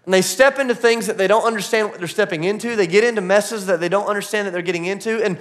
And 0.06 0.14
they 0.16 0.24
step 0.24 0.58
into 0.58 0.74
things 0.74 1.06
that 1.06 1.20
they 1.20 1.28
don't 1.28 1.44
understand 1.44 1.90
what 1.90 2.00
they're 2.00 2.08
stepping 2.08 2.44
into. 2.44 2.76
They 2.76 2.88
get 2.88 3.04
into 3.04 3.22
messes 3.22 3.68
that 3.68 3.80
they 3.80 3.90
don't 3.90 4.08
understand 4.08 4.48
that 4.48 4.52
they're 4.52 4.64
getting 4.64 4.86
into. 4.86 5.24
And 5.24 5.38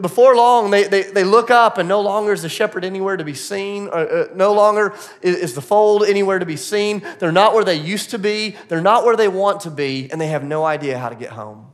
before 0.00 0.34
long, 0.34 0.70
they, 0.70 0.84
they, 0.84 1.02
they 1.02 1.24
look 1.24 1.50
up, 1.50 1.76
and 1.76 1.86
no 1.86 2.00
longer 2.00 2.32
is 2.32 2.40
the 2.40 2.48
shepherd 2.48 2.86
anywhere 2.86 3.18
to 3.18 3.24
be 3.24 3.34
seen. 3.34 3.88
Or, 3.88 4.10
uh, 4.10 4.28
no 4.34 4.54
longer 4.54 4.94
is 5.20 5.52
the 5.52 5.60
fold 5.60 6.04
anywhere 6.04 6.38
to 6.38 6.46
be 6.46 6.56
seen. 6.56 7.02
They're 7.18 7.32
not 7.32 7.52
where 7.52 7.64
they 7.64 7.74
used 7.74 8.08
to 8.10 8.18
be. 8.18 8.56
They're 8.68 8.80
not 8.80 9.04
where 9.04 9.14
they 9.14 9.28
want 9.28 9.60
to 9.62 9.70
be, 9.70 10.08
and 10.10 10.18
they 10.18 10.28
have 10.28 10.42
no 10.42 10.64
idea 10.64 10.96
how 10.98 11.10
to 11.10 11.16
get 11.16 11.32
home. 11.32 11.66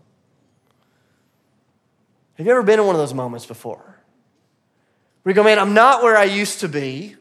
Have 2.34 2.46
you 2.46 2.50
ever 2.50 2.64
been 2.64 2.80
in 2.80 2.86
one 2.86 2.96
of 2.96 3.00
those 3.00 3.14
moments 3.14 3.46
before? 3.46 3.93
You 5.26 5.32
go, 5.32 5.42
man, 5.42 5.58
I'm 5.58 5.74
not 5.74 6.02
where 6.02 6.16
I 6.16 6.24
used 6.24 6.60
to 6.60 6.68
be. 6.68 7.16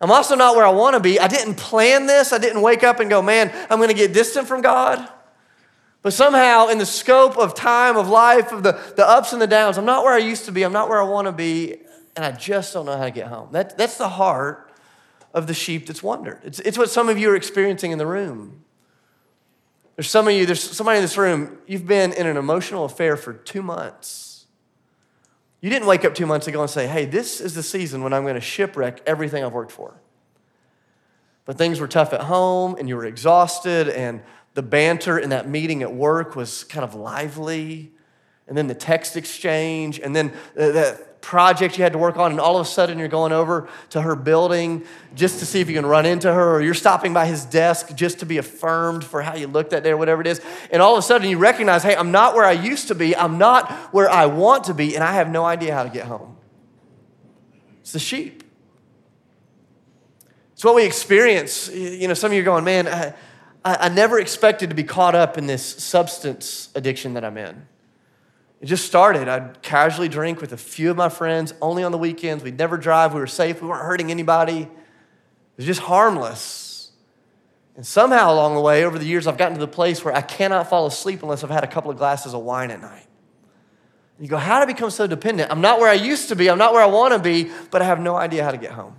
I'm 0.00 0.10
also 0.10 0.34
not 0.34 0.56
where 0.56 0.66
I 0.66 0.70
want 0.70 0.94
to 0.94 1.00
be. 1.00 1.20
I 1.20 1.28
didn't 1.28 1.54
plan 1.54 2.06
this. 2.06 2.32
I 2.32 2.38
didn't 2.38 2.60
wake 2.60 2.82
up 2.82 3.00
and 3.00 3.08
go, 3.08 3.22
man, 3.22 3.52
I'm 3.70 3.78
going 3.78 3.88
to 3.88 3.94
get 3.94 4.12
distant 4.12 4.48
from 4.48 4.60
God. 4.60 5.08
But 6.02 6.12
somehow, 6.12 6.68
in 6.68 6.78
the 6.78 6.86
scope 6.86 7.38
of 7.38 7.54
time, 7.54 7.96
of 7.96 8.08
life, 8.08 8.52
of 8.52 8.62
the, 8.62 8.72
the 8.96 9.08
ups 9.08 9.32
and 9.32 9.40
the 9.40 9.46
downs, 9.46 9.78
I'm 9.78 9.86
not 9.86 10.04
where 10.04 10.12
I 10.12 10.18
used 10.18 10.44
to 10.46 10.52
be. 10.52 10.62
I'm 10.64 10.72
not 10.72 10.88
where 10.88 11.00
I 11.00 11.04
want 11.04 11.26
to 11.26 11.32
be. 11.32 11.76
And 12.16 12.24
I 12.24 12.32
just 12.32 12.74
don't 12.74 12.84
know 12.84 12.98
how 12.98 13.04
to 13.04 13.10
get 13.10 13.28
home. 13.28 13.48
That, 13.52 13.78
that's 13.78 13.96
the 13.96 14.08
heart 14.08 14.72
of 15.32 15.46
the 15.46 15.54
sheep 15.54 15.86
that's 15.86 16.02
wandered. 16.02 16.40
It's, 16.44 16.60
it's 16.60 16.76
what 16.76 16.90
some 16.90 17.08
of 17.08 17.16
you 17.16 17.30
are 17.30 17.36
experiencing 17.36 17.92
in 17.92 17.98
the 17.98 18.06
room. 18.06 18.64
There's 19.96 20.10
some 20.10 20.26
of 20.26 20.34
you, 20.34 20.44
there's 20.44 20.62
somebody 20.62 20.98
in 20.98 21.04
this 21.04 21.16
room, 21.16 21.58
you've 21.66 21.86
been 21.86 22.12
in 22.12 22.26
an 22.26 22.36
emotional 22.36 22.84
affair 22.84 23.16
for 23.16 23.32
two 23.32 23.62
months 23.62 24.33
you 25.64 25.70
didn't 25.70 25.88
wake 25.88 26.04
up 26.04 26.14
two 26.14 26.26
months 26.26 26.46
ago 26.46 26.60
and 26.60 26.68
say, 26.68 26.86
hey, 26.86 27.06
this 27.06 27.40
is 27.40 27.54
the 27.54 27.62
season 27.62 28.02
when 28.02 28.12
I'm 28.12 28.24
going 28.24 28.34
to 28.34 28.40
shipwreck 28.42 29.00
everything 29.06 29.42
I've 29.42 29.54
worked 29.54 29.72
for. 29.72 29.98
But 31.46 31.56
things 31.56 31.80
were 31.80 31.88
tough 31.88 32.12
at 32.12 32.20
home 32.20 32.76
and 32.78 32.86
you 32.86 32.96
were 32.96 33.06
exhausted, 33.06 33.88
and 33.88 34.20
the 34.52 34.60
banter 34.60 35.18
in 35.18 35.30
that 35.30 35.48
meeting 35.48 35.82
at 35.82 35.94
work 35.94 36.36
was 36.36 36.64
kind 36.64 36.84
of 36.84 36.94
lively. 36.94 37.93
And 38.46 38.56
then 38.56 38.66
the 38.66 38.74
text 38.74 39.16
exchange, 39.16 39.98
and 39.98 40.14
then 40.14 40.32
that 40.54 41.22
project 41.22 41.78
you 41.78 41.82
had 41.82 41.94
to 41.94 41.98
work 41.98 42.18
on, 42.18 42.30
and 42.30 42.38
all 42.38 42.56
of 42.56 42.66
a 42.66 42.68
sudden 42.68 42.98
you're 42.98 43.08
going 43.08 43.32
over 43.32 43.66
to 43.88 44.02
her 44.02 44.14
building 44.14 44.84
just 45.14 45.38
to 45.38 45.46
see 45.46 45.60
if 45.60 45.68
you 45.70 45.74
can 45.74 45.86
run 45.86 46.04
into 46.04 46.30
her, 46.30 46.56
or 46.56 46.60
you're 46.60 46.74
stopping 46.74 47.14
by 47.14 47.24
his 47.24 47.46
desk 47.46 47.94
just 47.94 48.18
to 48.18 48.26
be 48.26 48.36
affirmed 48.36 49.02
for 49.02 49.22
how 49.22 49.34
you 49.34 49.46
looked 49.46 49.70
that 49.70 49.82
day, 49.82 49.92
or 49.92 49.96
whatever 49.96 50.20
it 50.20 50.26
is. 50.26 50.42
And 50.70 50.82
all 50.82 50.92
of 50.92 50.98
a 50.98 51.02
sudden 51.02 51.30
you 51.30 51.38
recognize, 51.38 51.82
hey, 51.82 51.96
I'm 51.96 52.12
not 52.12 52.34
where 52.34 52.44
I 52.44 52.52
used 52.52 52.88
to 52.88 52.94
be, 52.94 53.16
I'm 53.16 53.38
not 53.38 53.72
where 53.94 54.10
I 54.10 54.26
want 54.26 54.64
to 54.64 54.74
be, 54.74 54.94
and 54.94 55.02
I 55.02 55.14
have 55.14 55.30
no 55.30 55.46
idea 55.46 55.72
how 55.72 55.82
to 55.82 55.88
get 55.88 56.04
home. 56.04 56.36
It's 57.80 57.92
the 57.92 57.98
sheep. 57.98 58.42
It's 60.52 60.64
what 60.64 60.74
we 60.74 60.84
experience. 60.84 61.70
You 61.70 62.08
know, 62.08 62.14
some 62.14 62.30
of 62.30 62.34
you 62.34 62.42
are 62.42 62.44
going, 62.44 62.64
man, 62.64 62.86
I, 62.88 63.14
I 63.64 63.88
never 63.88 64.20
expected 64.20 64.68
to 64.68 64.76
be 64.76 64.84
caught 64.84 65.14
up 65.14 65.38
in 65.38 65.46
this 65.46 65.64
substance 65.64 66.68
addiction 66.74 67.14
that 67.14 67.24
I'm 67.24 67.38
in. 67.38 67.66
It 68.64 68.68
just 68.68 68.86
started. 68.86 69.28
I'd 69.28 69.60
casually 69.60 70.08
drink 70.08 70.40
with 70.40 70.54
a 70.54 70.56
few 70.56 70.90
of 70.90 70.96
my 70.96 71.10
friends, 71.10 71.52
only 71.60 71.84
on 71.84 71.92
the 71.92 71.98
weekends. 71.98 72.42
We'd 72.42 72.56
never 72.56 72.78
drive. 72.78 73.12
We 73.12 73.20
were 73.20 73.26
safe. 73.26 73.60
We 73.60 73.68
weren't 73.68 73.84
hurting 73.84 74.10
anybody. 74.10 74.60
It 74.60 74.68
was 75.58 75.66
just 75.66 75.82
harmless. 75.82 76.90
And 77.76 77.86
somehow 77.86 78.32
along 78.32 78.54
the 78.54 78.62
way, 78.62 78.82
over 78.84 78.98
the 78.98 79.04
years, 79.04 79.26
I've 79.26 79.36
gotten 79.36 79.52
to 79.58 79.60
the 79.60 79.68
place 79.68 80.02
where 80.02 80.16
I 80.16 80.22
cannot 80.22 80.70
fall 80.70 80.86
asleep 80.86 81.22
unless 81.22 81.44
I've 81.44 81.50
had 81.50 81.62
a 81.62 81.66
couple 81.66 81.90
of 81.90 81.98
glasses 81.98 82.32
of 82.32 82.40
wine 82.40 82.70
at 82.70 82.80
night. 82.80 83.06
You 84.18 84.28
go, 84.28 84.38
How 84.38 84.60
did 84.60 84.70
I 84.70 84.72
become 84.72 84.88
so 84.88 85.06
dependent? 85.06 85.50
I'm 85.50 85.60
not 85.60 85.78
where 85.78 85.90
I 85.90 85.92
used 85.92 86.30
to 86.30 86.34
be. 86.34 86.48
I'm 86.48 86.56
not 86.56 86.72
where 86.72 86.82
I 86.82 86.86
want 86.86 87.12
to 87.12 87.18
be, 87.18 87.50
but 87.70 87.82
I 87.82 87.84
have 87.84 88.00
no 88.00 88.16
idea 88.16 88.44
how 88.44 88.50
to 88.50 88.56
get 88.56 88.70
home. 88.70 88.96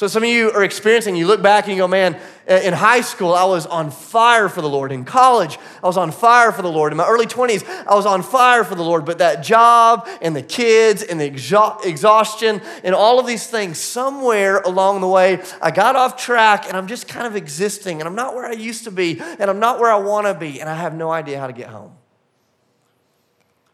So 0.00 0.06
some 0.06 0.22
of 0.22 0.30
you 0.30 0.50
are 0.52 0.64
experiencing, 0.64 1.14
you 1.14 1.26
look 1.26 1.42
back 1.42 1.64
and 1.64 1.74
you 1.74 1.82
go, 1.82 1.86
man, 1.86 2.18
in 2.48 2.72
high 2.72 3.02
school, 3.02 3.34
I 3.34 3.44
was 3.44 3.66
on 3.66 3.90
fire 3.90 4.48
for 4.48 4.62
the 4.62 4.68
Lord. 4.68 4.92
In 4.92 5.04
college, 5.04 5.58
I 5.84 5.86
was 5.86 5.98
on 5.98 6.10
fire 6.10 6.52
for 6.52 6.62
the 6.62 6.72
Lord. 6.72 6.94
In 6.94 6.96
my 6.96 7.06
early 7.06 7.26
20s, 7.26 7.68
I 7.86 7.94
was 7.94 8.06
on 8.06 8.22
fire 8.22 8.64
for 8.64 8.74
the 8.74 8.82
Lord. 8.82 9.04
But 9.04 9.18
that 9.18 9.44
job 9.44 10.08
and 10.22 10.34
the 10.34 10.42
kids 10.42 11.02
and 11.02 11.20
the 11.20 11.26
exhaustion 11.26 12.62
and 12.82 12.94
all 12.94 13.20
of 13.20 13.26
these 13.26 13.46
things, 13.46 13.76
somewhere 13.76 14.60
along 14.60 15.02
the 15.02 15.06
way, 15.06 15.42
I 15.60 15.70
got 15.70 15.96
off 15.96 16.16
track 16.16 16.64
and 16.66 16.78
I'm 16.78 16.86
just 16.86 17.06
kind 17.06 17.26
of 17.26 17.36
existing 17.36 18.00
and 18.00 18.08
I'm 18.08 18.14
not 18.14 18.34
where 18.34 18.46
I 18.46 18.52
used 18.52 18.84
to 18.84 18.90
be 18.90 19.20
and 19.20 19.50
I'm 19.50 19.60
not 19.60 19.80
where 19.80 19.92
I 19.92 19.98
want 19.98 20.26
to 20.26 20.32
be 20.32 20.62
and 20.62 20.70
I 20.70 20.76
have 20.76 20.94
no 20.94 21.10
idea 21.10 21.38
how 21.38 21.46
to 21.46 21.52
get 21.52 21.68
home. 21.68 21.92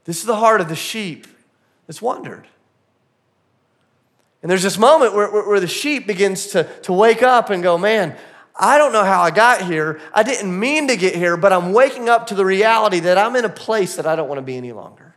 This 0.06 0.18
is 0.18 0.24
the 0.24 0.34
heart 0.34 0.60
of 0.60 0.68
the 0.68 0.74
sheep 0.74 1.28
that's 1.86 2.02
wandered. 2.02 2.48
And 4.46 4.50
there's 4.52 4.62
this 4.62 4.78
moment 4.78 5.12
where, 5.12 5.28
where, 5.28 5.48
where, 5.48 5.58
the 5.58 5.66
sheep 5.66 6.06
begins 6.06 6.46
to, 6.50 6.62
to 6.82 6.92
wake 6.92 7.20
up 7.20 7.50
and 7.50 7.64
go, 7.64 7.76
man, 7.76 8.16
I 8.54 8.78
don't 8.78 8.92
know 8.92 9.02
how 9.02 9.20
I 9.22 9.32
got 9.32 9.62
here. 9.62 10.00
I 10.14 10.22
didn't 10.22 10.56
mean 10.56 10.86
to 10.86 10.96
get 10.96 11.16
here, 11.16 11.36
but 11.36 11.52
I'm 11.52 11.72
waking 11.72 12.08
up 12.08 12.28
to 12.28 12.36
the 12.36 12.44
reality 12.44 13.00
that 13.00 13.18
I'm 13.18 13.34
in 13.34 13.44
a 13.44 13.48
place 13.48 13.96
that 13.96 14.06
I 14.06 14.14
don't 14.14 14.28
want 14.28 14.38
to 14.38 14.42
be 14.42 14.56
any 14.56 14.70
longer. 14.70 15.16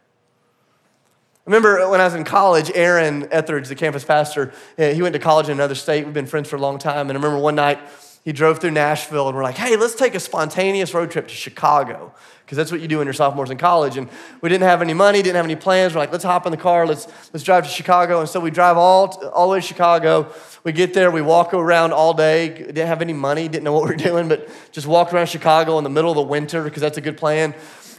I 1.46 1.46
remember 1.46 1.88
when 1.92 2.02
I 2.02 2.06
was 2.06 2.16
in 2.16 2.24
college, 2.24 2.72
Aaron 2.74 3.28
Etheridge, 3.30 3.68
the 3.68 3.76
campus 3.76 4.04
pastor, 4.04 4.52
eh, 4.80 4.94
he 4.94 5.04
went 5.04 5.14
to 5.14 5.20
college 5.20 5.46
in 5.46 5.52
another 5.52 5.76
state. 5.76 6.06
We've 6.06 6.12
been 6.12 6.26
friends 6.26 6.50
for 6.50 6.56
a 6.56 6.60
long 6.60 6.80
time. 6.80 7.08
And 7.08 7.12
I 7.12 7.22
remember 7.22 7.38
one 7.38 7.54
night 7.54 7.78
he 8.26 8.32
drove 8.32 8.58
through 8.58 8.72
Nashville 8.72 9.28
and 9.28 9.38
we're 9.38 9.44
like, 9.44 9.58
hey, 9.58 9.78
let's 9.78 9.94
take 9.94 10.16
a 10.16 10.20
spontaneous 10.20 10.92
road 10.96 11.12
trip 11.12 11.28
to 11.28 11.36
Chicago 11.36 12.16
because 12.50 12.58
that's 12.58 12.72
what 12.72 12.82
you 12.82 12.88
do 12.88 12.98
when 12.98 13.06
you're 13.06 13.14
sophomores 13.14 13.52
in 13.52 13.60
college. 13.60 13.96
And 13.96 14.10
we 14.42 14.50
didn't 14.50 14.64
have 14.64 14.82
any 14.82 14.96
money, 14.96 15.22
didn't 15.22 15.36
have 15.36 15.46
any 15.46 15.56
plans. 15.56 15.94
We're 15.94 16.00
like, 16.00 16.12
let's 16.12 16.24
hop 16.24 16.48
in 16.48 16.52
the 16.52 16.58
car, 16.58 16.88
let's, 16.88 17.08
let's 17.32 17.44
drive 17.44 17.64
to 17.66 17.70
Chicago. 17.70 18.22
And 18.22 18.28
so 18.28 18.40
we 18.40 18.50
drive 18.50 18.76
all, 18.76 19.14
all 19.32 19.46
the 19.46 19.52
way 19.52 19.62
to 19.62 19.68
Chicago. 19.68 20.34
We 20.64 20.72
get 20.72 20.96
there, 20.96 21.12
we 21.12 21.22
walk 21.22 21.54
around 21.54 21.94
all 21.94 22.12
day, 22.12 22.50
didn't 22.50 22.88
have 22.88 23.04
any 23.04 23.14
money, 23.14 23.48
didn't 23.48 23.66
know 23.66 23.74
what 23.74 23.84
we 23.84 23.92
were 23.92 23.96
doing, 24.04 24.28
but 24.28 24.50
just 24.72 24.88
walked 24.88 25.14
around 25.14 25.28
Chicago 25.28 25.78
in 25.78 25.84
the 25.84 25.92
middle 25.92 26.10
of 26.10 26.16
the 26.16 26.24
winter 26.24 26.64
because 26.64 26.82
that's 26.82 26.98
a 26.98 27.02
good 27.02 27.18
plan. 27.18 27.54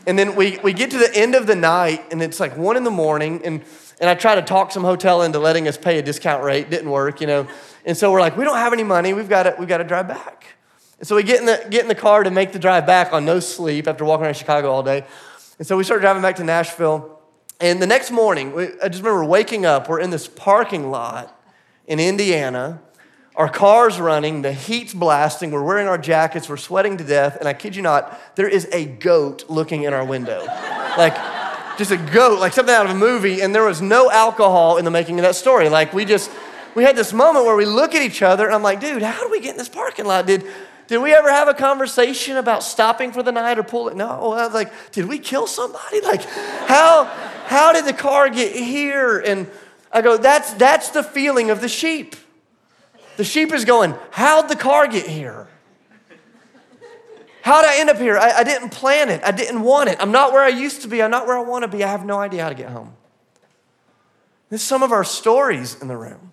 And 0.08 0.18
then 0.18 0.34
we, 0.34 0.58
we 0.64 0.72
get 0.72 0.90
to 0.90 0.98
the 0.98 1.14
end 1.14 1.36
of 1.36 1.46
the 1.46 1.54
night, 1.54 2.06
and 2.10 2.20
it's 2.20 2.40
like 2.40 2.56
one 2.56 2.76
in 2.76 2.82
the 2.82 2.90
morning, 2.90 3.42
and, 3.44 3.62
and 4.00 4.10
I 4.10 4.16
try 4.16 4.34
to 4.34 4.42
talk 4.42 4.72
some 4.72 4.82
hotel 4.82 5.22
into 5.22 5.38
letting 5.38 5.68
us 5.68 5.78
pay 5.78 6.00
a 6.00 6.02
discount 6.02 6.42
rate. 6.42 6.70
Didn't 6.70 6.90
work, 6.90 7.20
you 7.20 7.28
know. 7.28 7.46
And 7.86 7.96
so 7.96 8.10
we're 8.10 8.20
like, 8.20 8.36
we 8.36 8.42
don't 8.42 8.56
have 8.56 8.72
any 8.72 8.82
money, 8.82 9.12
we've 9.12 9.28
got 9.28 9.44
to, 9.44 9.54
we've 9.60 9.68
got 9.68 9.78
to 9.78 9.84
drive 9.84 10.08
back. 10.08 10.39
And 11.00 11.08
so 11.08 11.16
we 11.16 11.22
get 11.22 11.40
in, 11.40 11.46
the, 11.46 11.66
get 11.70 11.80
in 11.82 11.88
the 11.88 11.94
car 11.94 12.22
to 12.22 12.30
make 12.30 12.52
the 12.52 12.58
drive 12.58 12.86
back 12.86 13.12
on 13.12 13.24
no 13.24 13.40
sleep 13.40 13.88
after 13.88 14.04
walking 14.04 14.26
around 14.26 14.36
Chicago 14.36 14.70
all 14.70 14.82
day. 14.82 15.04
And 15.58 15.66
so 15.66 15.76
we 15.76 15.82
start 15.82 16.02
driving 16.02 16.22
back 16.22 16.36
to 16.36 16.44
Nashville. 16.44 17.18
And 17.58 17.80
the 17.80 17.86
next 17.86 18.10
morning, 18.10 18.52
we, 18.52 18.68
I 18.82 18.88
just 18.88 19.02
remember 19.02 19.24
waking 19.24 19.64
up. 19.64 19.88
We're 19.88 20.00
in 20.00 20.10
this 20.10 20.28
parking 20.28 20.90
lot 20.90 21.34
in 21.86 22.00
Indiana. 22.00 22.82
Our 23.34 23.48
car's 23.48 23.98
running, 23.98 24.42
the 24.42 24.52
heat's 24.52 24.92
blasting, 24.92 25.52
we're 25.52 25.62
wearing 25.62 25.86
our 25.86 25.96
jackets, 25.96 26.48
we're 26.48 26.58
sweating 26.58 26.98
to 26.98 27.04
death, 27.04 27.36
and 27.36 27.48
I 27.48 27.54
kid 27.54 27.74
you 27.74 27.80
not, 27.80 28.20
there 28.34 28.48
is 28.48 28.68
a 28.72 28.84
goat 28.84 29.44
looking 29.48 29.84
in 29.84 29.94
our 29.94 30.04
window. 30.04 30.44
like, 30.98 31.16
just 31.78 31.90
a 31.90 31.96
goat, 31.96 32.40
like 32.40 32.52
something 32.52 32.74
out 32.74 32.86
of 32.86 32.92
a 32.92 32.98
movie, 32.98 33.40
and 33.40 33.54
there 33.54 33.64
was 33.64 33.80
no 33.80 34.10
alcohol 34.10 34.76
in 34.76 34.84
the 34.84 34.90
making 34.90 35.18
of 35.18 35.22
that 35.22 35.36
story. 35.36 35.70
Like, 35.70 35.94
we 35.94 36.04
just, 36.04 36.30
we 36.74 36.82
had 36.82 36.96
this 36.96 37.12
moment 37.14 37.46
where 37.46 37.56
we 37.56 37.64
look 37.64 37.94
at 37.94 38.02
each 38.02 38.20
other, 38.20 38.44
and 38.44 38.54
I'm 38.54 38.62
like, 38.62 38.80
dude, 38.80 39.00
how 39.00 39.22
do 39.22 39.30
we 39.30 39.40
get 39.40 39.52
in 39.52 39.56
this 39.56 39.68
parking 39.68 40.04
lot? 40.04 40.26
Did, 40.26 40.44
did 40.90 40.98
we 41.00 41.14
ever 41.14 41.30
have 41.30 41.46
a 41.46 41.54
conversation 41.54 42.36
about 42.36 42.64
stopping 42.64 43.12
for 43.12 43.22
the 43.22 43.30
night 43.30 43.60
or 43.60 43.62
pulling? 43.62 43.96
No. 43.96 44.32
I 44.32 44.44
was 44.44 44.52
like, 44.52 44.72
did 44.90 45.06
we 45.06 45.20
kill 45.20 45.46
somebody? 45.46 46.00
Like, 46.04 46.24
how, 46.24 47.04
how 47.46 47.72
did 47.72 47.84
the 47.84 47.92
car 47.92 48.28
get 48.28 48.56
here? 48.56 49.20
And 49.20 49.48
I 49.92 50.02
go, 50.02 50.16
that's, 50.16 50.52
that's 50.54 50.88
the 50.88 51.04
feeling 51.04 51.50
of 51.50 51.60
the 51.60 51.68
sheep. 51.68 52.16
The 53.18 53.22
sheep 53.22 53.52
is 53.52 53.64
going, 53.64 53.94
how'd 54.10 54.48
the 54.48 54.56
car 54.56 54.88
get 54.88 55.06
here? 55.06 55.46
How'd 57.42 57.64
I 57.64 57.78
end 57.78 57.90
up 57.90 57.98
here? 57.98 58.18
I, 58.18 58.38
I 58.38 58.42
didn't 58.42 58.70
plan 58.70 59.10
it. 59.10 59.22
I 59.22 59.30
didn't 59.30 59.60
want 59.60 59.90
it. 59.90 59.96
I'm 60.00 60.10
not 60.10 60.32
where 60.32 60.42
I 60.42 60.48
used 60.48 60.82
to 60.82 60.88
be. 60.88 61.00
I'm 61.04 61.12
not 61.12 61.24
where 61.24 61.38
I 61.38 61.42
want 61.42 61.62
to 61.62 61.68
be. 61.68 61.84
I 61.84 61.88
have 61.88 62.04
no 62.04 62.18
idea 62.18 62.42
how 62.42 62.48
to 62.48 62.56
get 62.56 62.68
home. 62.68 62.96
This 64.48 64.60
is 64.60 64.66
some 64.66 64.82
of 64.82 64.90
our 64.90 65.04
stories 65.04 65.80
in 65.80 65.86
the 65.86 65.96
room. 65.96 66.32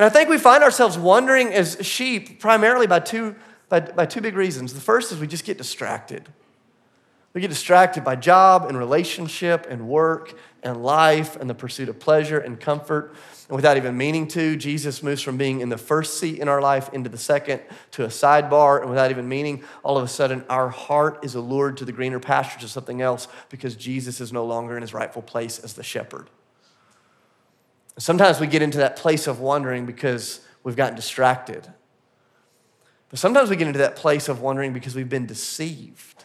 And 0.00 0.06
I 0.06 0.08
think 0.08 0.30
we 0.30 0.38
find 0.38 0.64
ourselves 0.64 0.96
wandering 0.96 1.52
as 1.52 1.76
sheep 1.82 2.40
primarily 2.40 2.86
by 2.86 3.00
two, 3.00 3.36
by, 3.68 3.80
by 3.80 4.06
two 4.06 4.22
big 4.22 4.34
reasons. 4.34 4.72
The 4.72 4.80
first 4.80 5.12
is 5.12 5.18
we 5.18 5.26
just 5.26 5.44
get 5.44 5.58
distracted. 5.58 6.26
We 7.34 7.42
get 7.42 7.50
distracted 7.50 8.02
by 8.02 8.16
job 8.16 8.64
and 8.64 8.78
relationship 8.78 9.66
and 9.68 9.86
work 9.88 10.38
and 10.62 10.82
life 10.82 11.36
and 11.36 11.50
the 11.50 11.54
pursuit 11.54 11.90
of 11.90 12.00
pleasure 12.00 12.38
and 12.38 12.58
comfort. 12.58 13.14
And 13.50 13.56
without 13.56 13.76
even 13.76 13.94
meaning 13.94 14.26
to, 14.28 14.56
Jesus 14.56 15.02
moves 15.02 15.20
from 15.20 15.36
being 15.36 15.60
in 15.60 15.68
the 15.68 15.76
first 15.76 16.18
seat 16.18 16.38
in 16.38 16.48
our 16.48 16.62
life 16.62 16.88
into 16.94 17.10
the 17.10 17.18
second 17.18 17.60
to 17.90 18.04
a 18.04 18.08
sidebar. 18.08 18.80
And 18.80 18.88
without 18.88 19.10
even 19.10 19.28
meaning, 19.28 19.64
all 19.82 19.98
of 19.98 20.04
a 20.04 20.08
sudden, 20.08 20.46
our 20.48 20.70
heart 20.70 21.22
is 21.22 21.34
allured 21.34 21.76
to 21.76 21.84
the 21.84 21.92
greener 21.92 22.20
pastures 22.20 22.64
of 22.64 22.70
something 22.70 23.02
else 23.02 23.28
because 23.50 23.76
Jesus 23.76 24.18
is 24.22 24.32
no 24.32 24.46
longer 24.46 24.76
in 24.76 24.80
his 24.80 24.94
rightful 24.94 25.20
place 25.20 25.58
as 25.58 25.74
the 25.74 25.82
shepherd. 25.82 26.30
Sometimes 28.00 28.40
we 28.40 28.46
get 28.46 28.62
into 28.62 28.78
that 28.78 28.96
place 28.96 29.26
of 29.26 29.40
wondering 29.40 29.84
because 29.84 30.40
we've 30.62 30.76
gotten 30.76 30.96
distracted. 30.96 31.70
But 33.10 33.18
sometimes 33.18 33.50
we 33.50 33.56
get 33.56 33.66
into 33.66 33.80
that 33.80 33.96
place 33.96 34.28
of 34.28 34.40
wondering 34.40 34.72
because 34.72 34.94
we've 34.94 35.08
been 35.08 35.26
deceived. 35.26 36.24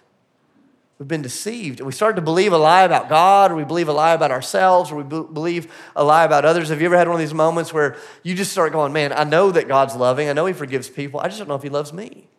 We've 0.97 1.07
been 1.07 1.21
deceived. 1.21 1.81
We 1.81 1.91
start 1.91 2.15
to 2.15 2.21
believe 2.21 2.53
a 2.53 2.57
lie 2.57 2.83
about 2.83 3.09
God, 3.09 3.51
or 3.51 3.55
we 3.55 3.65
believe 3.65 3.89
a 3.89 3.93
lie 3.93 4.13
about 4.13 4.31
ourselves, 4.31 4.91
or 4.91 4.95
we 4.95 5.03
believe 5.03 5.73
a 5.95 6.03
lie 6.05 6.23
about 6.23 6.45
others. 6.45 6.69
Have 6.69 6.79
you 6.79 6.85
ever 6.85 6.97
had 6.97 7.09
one 7.09 7.15
of 7.15 7.19
these 7.19 7.33
moments 7.33 7.73
where 7.73 7.97
you 8.23 8.33
just 8.35 8.53
start 8.53 8.71
going, 8.71 8.93
Man, 8.93 9.11
I 9.11 9.25
know 9.25 9.51
that 9.51 9.67
God's 9.67 9.95
loving. 9.95 10.29
I 10.29 10.33
know 10.33 10.45
He 10.45 10.53
forgives 10.53 10.89
people. 10.89 11.19
I 11.19 11.27
just 11.27 11.39
don't 11.39 11.49
know 11.49 11.55
if 11.55 11.63
He 11.63 11.69
loves 11.69 11.91
me. 11.91 12.29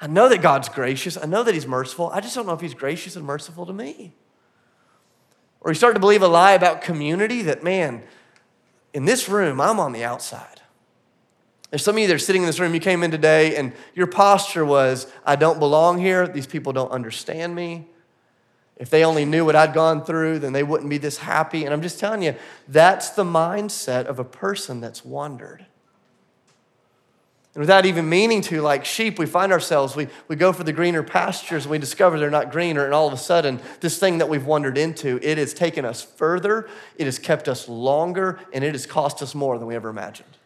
I 0.00 0.06
know 0.06 0.28
that 0.28 0.42
God's 0.42 0.68
gracious. 0.68 1.18
I 1.20 1.26
know 1.26 1.42
that 1.42 1.54
He's 1.54 1.66
merciful. 1.66 2.10
I 2.10 2.20
just 2.20 2.36
don't 2.36 2.46
know 2.46 2.52
if 2.52 2.60
He's 2.60 2.74
gracious 2.74 3.16
and 3.16 3.26
merciful 3.26 3.66
to 3.66 3.72
me. 3.72 4.14
Or 5.64 5.70
you 5.70 5.74
start 5.74 5.94
to 5.94 6.00
believe 6.00 6.22
a 6.22 6.28
lie 6.28 6.52
about 6.52 6.82
community 6.82 7.42
that, 7.42 7.64
man, 7.64 8.02
in 8.92 9.06
this 9.06 9.28
room, 9.28 9.60
I'm 9.60 9.80
on 9.80 9.92
the 9.92 10.04
outside. 10.04 10.60
There's 11.70 11.82
some 11.82 11.96
of 11.96 12.02
you 12.02 12.06
that 12.06 12.14
are 12.14 12.18
sitting 12.18 12.42
in 12.42 12.46
this 12.46 12.60
room, 12.60 12.74
you 12.74 12.80
came 12.80 13.02
in 13.02 13.10
today 13.10 13.56
and 13.56 13.72
your 13.94 14.06
posture 14.06 14.64
was, 14.64 15.10
I 15.24 15.34
don't 15.34 15.58
belong 15.58 15.98
here. 15.98 16.28
These 16.28 16.46
people 16.46 16.72
don't 16.72 16.92
understand 16.92 17.54
me. 17.54 17.88
If 18.76 18.90
they 18.90 19.04
only 19.04 19.24
knew 19.24 19.44
what 19.44 19.56
I'd 19.56 19.72
gone 19.72 20.04
through, 20.04 20.40
then 20.40 20.52
they 20.52 20.62
wouldn't 20.62 20.90
be 20.90 20.98
this 20.98 21.18
happy. 21.18 21.64
And 21.64 21.72
I'm 21.72 21.82
just 21.82 21.98
telling 21.98 22.22
you, 22.22 22.34
that's 22.68 23.10
the 23.10 23.24
mindset 23.24 24.04
of 24.04 24.18
a 24.18 24.24
person 24.24 24.80
that's 24.80 25.04
wandered. 25.04 25.66
And 27.54 27.60
without 27.60 27.86
even 27.86 28.08
meaning 28.08 28.40
to, 28.42 28.60
like 28.62 28.84
sheep, 28.84 29.16
we 29.16 29.26
find 29.26 29.52
ourselves, 29.52 29.94
we, 29.94 30.08
we 30.26 30.34
go 30.34 30.52
for 30.52 30.64
the 30.64 30.72
greener 30.72 31.04
pastures 31.04 31.64
and 31.64 31.70
we 31.70 31.78
discover 31.78 32.18
they're 32.18 32.28
not 32.28 32.50
greener. 32.50 32.84
And 32.84 32.92
all 32.92 33.06
of 33.06 33.12
a 33.12 33.16
sudden, 33.16 33.60
this 33.78 33.96
thing 33.96 34.18
that 34.18 34.28
we've 34.28 34.44
wandered 34.44 34.76
into, 34.76 35.20
it 35.22 35.38
has 35.38 35.54
taken 35.54 35.84
us 35.84 36.02
further, 36.02 36.68
it 36.96 37.04
has 37.04 37.20
kept 37.20 37.48
us 37.48 37.68
longer, 37.68 38.40
and 38.52 38.64
it 38.64 38.72
has 38.72 38.86
cost 38.86 39.22
us 39.22 39.36
more 39.36 39.56
than 39.56 39.68
we 39.68 39.76
ever 39.76 39.88
imagined. 39.88 40.36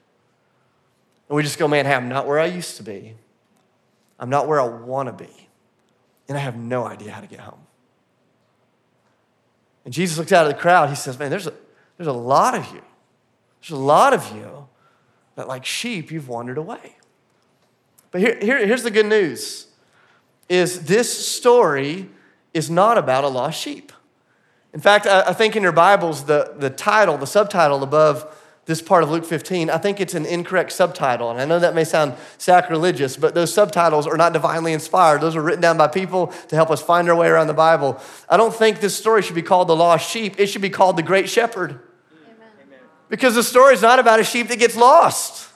And 1.31 1.37
we 1.37 1.43
just 1.43 1.59
go, 1.59 1.67
man, 1.67 1.87
hey, 1.87 1.95
I'm 1.95 2.11
not 2.11 2.27
where 2.27 2.39
I 2.39 2.47
used 2.47 2.77
to 2.77 2.83
be. 2.83 3.15
I'm 4.19 4.29
not 4.29 4.47
where 4.47 4.61
I 4.61 4.67
want 4.67 5.09
to 5.09 5.25
be. 5.25 5.49
And 6.29 6.37
I 6.37 6.41
have 6.41 6.57
no 6.59 6.87
idea 6.87 7.11
how 7.11 7.23
to 7.23 7.27
get 7.27 7.41
home. 7.41 7.61
And 9.87 9.95
Jesus 9.95 10.19
looks 10.19 10.33
out 10.33 10.47
at 10.47 10.55
the 10.55 10.61
crowd. 10.61 10.91
He 10.91 10.95
says, 10.95 11.19
man, 11.19 11.31
there's 11.31 11.47
a, 11.47 11.55
there's 11.97 12.09
a 12.09 12.13
lot 12.13 12.55
of 12.55 12.67
you. 12.67 12.83
There's 13.63 13.71
a 13.71 13.83
lot 13.83 14.13
of 14.13 14.31
you 14.37 14.69
that, 15.37 15.49
like 15.49 15.65
sheep, 15.65 16.13
you've 16.13 16.29
wandered 16.29 16.59
away. 16.59 16.97
But 18.11 18.21
here, 18.21 18.39
here, 18.41 18.67
here's 18.67 18.83
the 18.83 18.91
good 18.91 19.07
news 19.07 19.67
is 20.49 20.87
this 20.87 21.29
story 21.29 22.09
is 22.55 22.71
not 22.71 22.97
about 22.97 23.23
a 23.23 23.29
lost 23.29 23.61
sheep. 23.61 23.93
In 24.73 24.81
fact, 24.81 25.07
I, 25.07 25.29
I 25.29 25.33
think 25.35 25.57
in 25.57 25.63
your 25.63 25.73
Bibles, 25.73 26.25
the, 26.25 26.55
the 26.57 26.71
title, 26.71 27.19
the 27.19 27.27
subtitle 27.27 27.83
above 27.83 28.35
this 28.65 28.83
part 28.83 29.03
of 29.03 29.11
Luke 29.11 29.25
15, 29.25 29.71
I 29.71 29.79
think 29.79 29.99
it's 29.99 30.13
an 30.13 30.27
incorrect 30.27 30.73
subtitle. 30.73 31.31
And 31.31 31.41
I 31.41 31.47
know 31.47 31.59
that 31.59 31.75
may 31.75 31.85
sound 31.85 32.15
sacrilegious, 32.37 33.17
but 33.17 33.35
those 33.35 33.53
subtitles 33.53 34.07
are 34.07 34.19
not 34.19 34.35
divinely 34.35 34.75
inspired. 34.75 35.23
Those 35.23 35.37
are 35.37 35.43
written 35.43 35.63
down 35.63 35.79
by 35.79 35.89
people 35.89 36.27
to 36.49 36.57
help 36.57 36.71
us 36.71 36.83
find 36.83 37.09
our 37.09 37.17
way 37.17 37.29
around 37.29 37.47
the 37.47 37.55
Bible. 37.55 37.99
I 38.29 38.37
don't 38.37 38.55
think 38.55 38.81
this 38.81 38.95
story 38.95 39.23
should 39.23 39.35
be 39.35 39.43
called 39.43 39.69
the 39.69 39.77
lost 39.77 40.11
sheep, 40.11 40.39
it 40.39 40.49
should 40.49 40.61
be 40.61 40.69
called 40.71 40.99
the 40.99 41.03
great 41.03 41.31
shepherd. 41.31 41.81
Amen. 42.13 42.79
Because 43.09 43.35
the 43.35 43.43
story 43.43 43.73
is 43.73 43.81
not 43.81 43.99
about 43.99 44.21
a 44.21 44.25
sheep 44.25 44.49
that 44.49 44.59
gets 44.59 44.77
lost. 44.77 45.48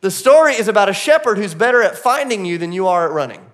The 0.00 0.10
story 0.10 0.54
is 0.54 0.68
about 0.68 0.88
a 0.88 0.92
shepherd 0.92 1.38
who's 1.38 1.54
better 1.54 1.82
at 1.82 1.96
finding 1.96 2.44
you 2.44 2.58
than 2.58 2.72
you 2.72 2.86
are 2.86 3.06
at 3.06 3.12
running. 3.12 3.44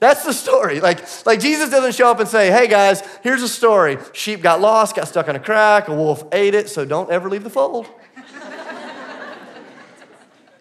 That's 0.00 0.24
the 0.24 0.32
story. 0.32 0.80
Like, 0.80 1.00
like 1.26 1.40
Jesus 1.40 1.68
doesn't 1.68 1.94
show 1.94 2.10
up 2.10 2.20
and 2.20 2.28
say, 2.28 2.50
hey 2.50 2.66
guys, 2.68 3.02
here's 3.22 3.42
a 3.42 3.48
story. 3.48 3.98
Sheep 4.14 4.40
got 4.40 4.58
lost, 4.62 4.96
got 4.96 5.06
stuck 5.06 5.28
on 5.28 5.36
a 5.36 5.40
crack, 5.40 5.88
a 5.88 5.94
wolf 5.94 6.24
ate 6.32 6.54
it, 6.54 6.70
so 6.70 6.86
don't 6.86 7.10
ever 7.10 7.28
leave 7.28 7.44
the 7.44 7.50
fold. 7.50 7.86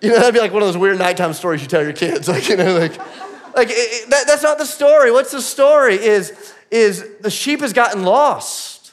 you 0.01 0.09
know, 0.09 0.15
that'd 0.15 0.33
be 0.33 0.41
like 0.41 0.51
one 0.51 0.61
of 0.61 0.67
those 0.67 0.75
weird 0.75 0.99
nighttime 0.99 1.31
stories 1.31 1.61
you 1.61 1.69
tell 1.69 1.81
your 1.81 1.93
kids. 1.93 2.27
Like, 2.29 2.49
you 2.49 2.57
know, 2.57 2.77
like, 2.77 2.97
like 3.55 3.69
it, 3.69 3.77
it, 3.77 4.09
that, 4.09 4.27
that's 4.27 4.43
not 4.43 4.57
the 4.57 4.65
story. 4.65 5.09
What's 5.09 5.31
the 5.31 5.41
story 5.41 5.95
is, 5.95 6.53
is 6.69 7.07
the 7.21 7.31
sheep 7.31 7.61
has 7.61 7.71
gotten 7.71 8.03
lost. 8.03 8.91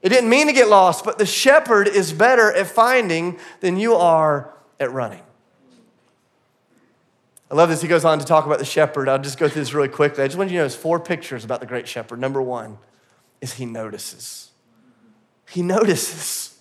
It 0.00 0.10
didn't 0.10 0.30
mean 0.30 0.46
to 0.46 0.52
get 0.52 0.68
lost, 0.68 1.04
but 1.04 1.18
the 1.18 1.26
shepherd 1.26 1.88
is 1.88 2.12
better 2.12 2.52
at 2.52 2.68
finding 2.68 3.40
than 3.58 3.76
you 3.78 3.96
are 3.96 4.55
at 4.78 4.92
running. 4.92 5.22
I 7.50 7.54
love 7.54 7.68
this. 7.68 7.80
He 7.80 7.88
goes 7.88 8.04
on 8.04 8.18
to 8.18 8.24
talk 8.24 8.44
about 8.46 8.58
the 8.58 8.64
shepherd. 8.64 9.08
I'll 9.08 9.18
just 9.18 9.38
go 9.38 9.48
through 9.48 9.62
this 9.62 9.72
really 9.72 9.88
quickly. 9.88 10.24
I 10.24 10.26
just 10.26 10.36
want 10.36 10.50
you 10.50 10.56
to 10.56 10.62
notice 10.62 10.74
four 10.74 10.98
pictures 10.98 11.44
about 11.44 11.60
the 11.60 11.66
great 11.66 11.86
shepherd. 11.86 12.18
Number 12.18 12.42
one 12.42 12.78
is 13.40 13.54
he 13.54 13.66
notices. 13.66 14.50
He 15.48 15.62
notices. 15.62 16.58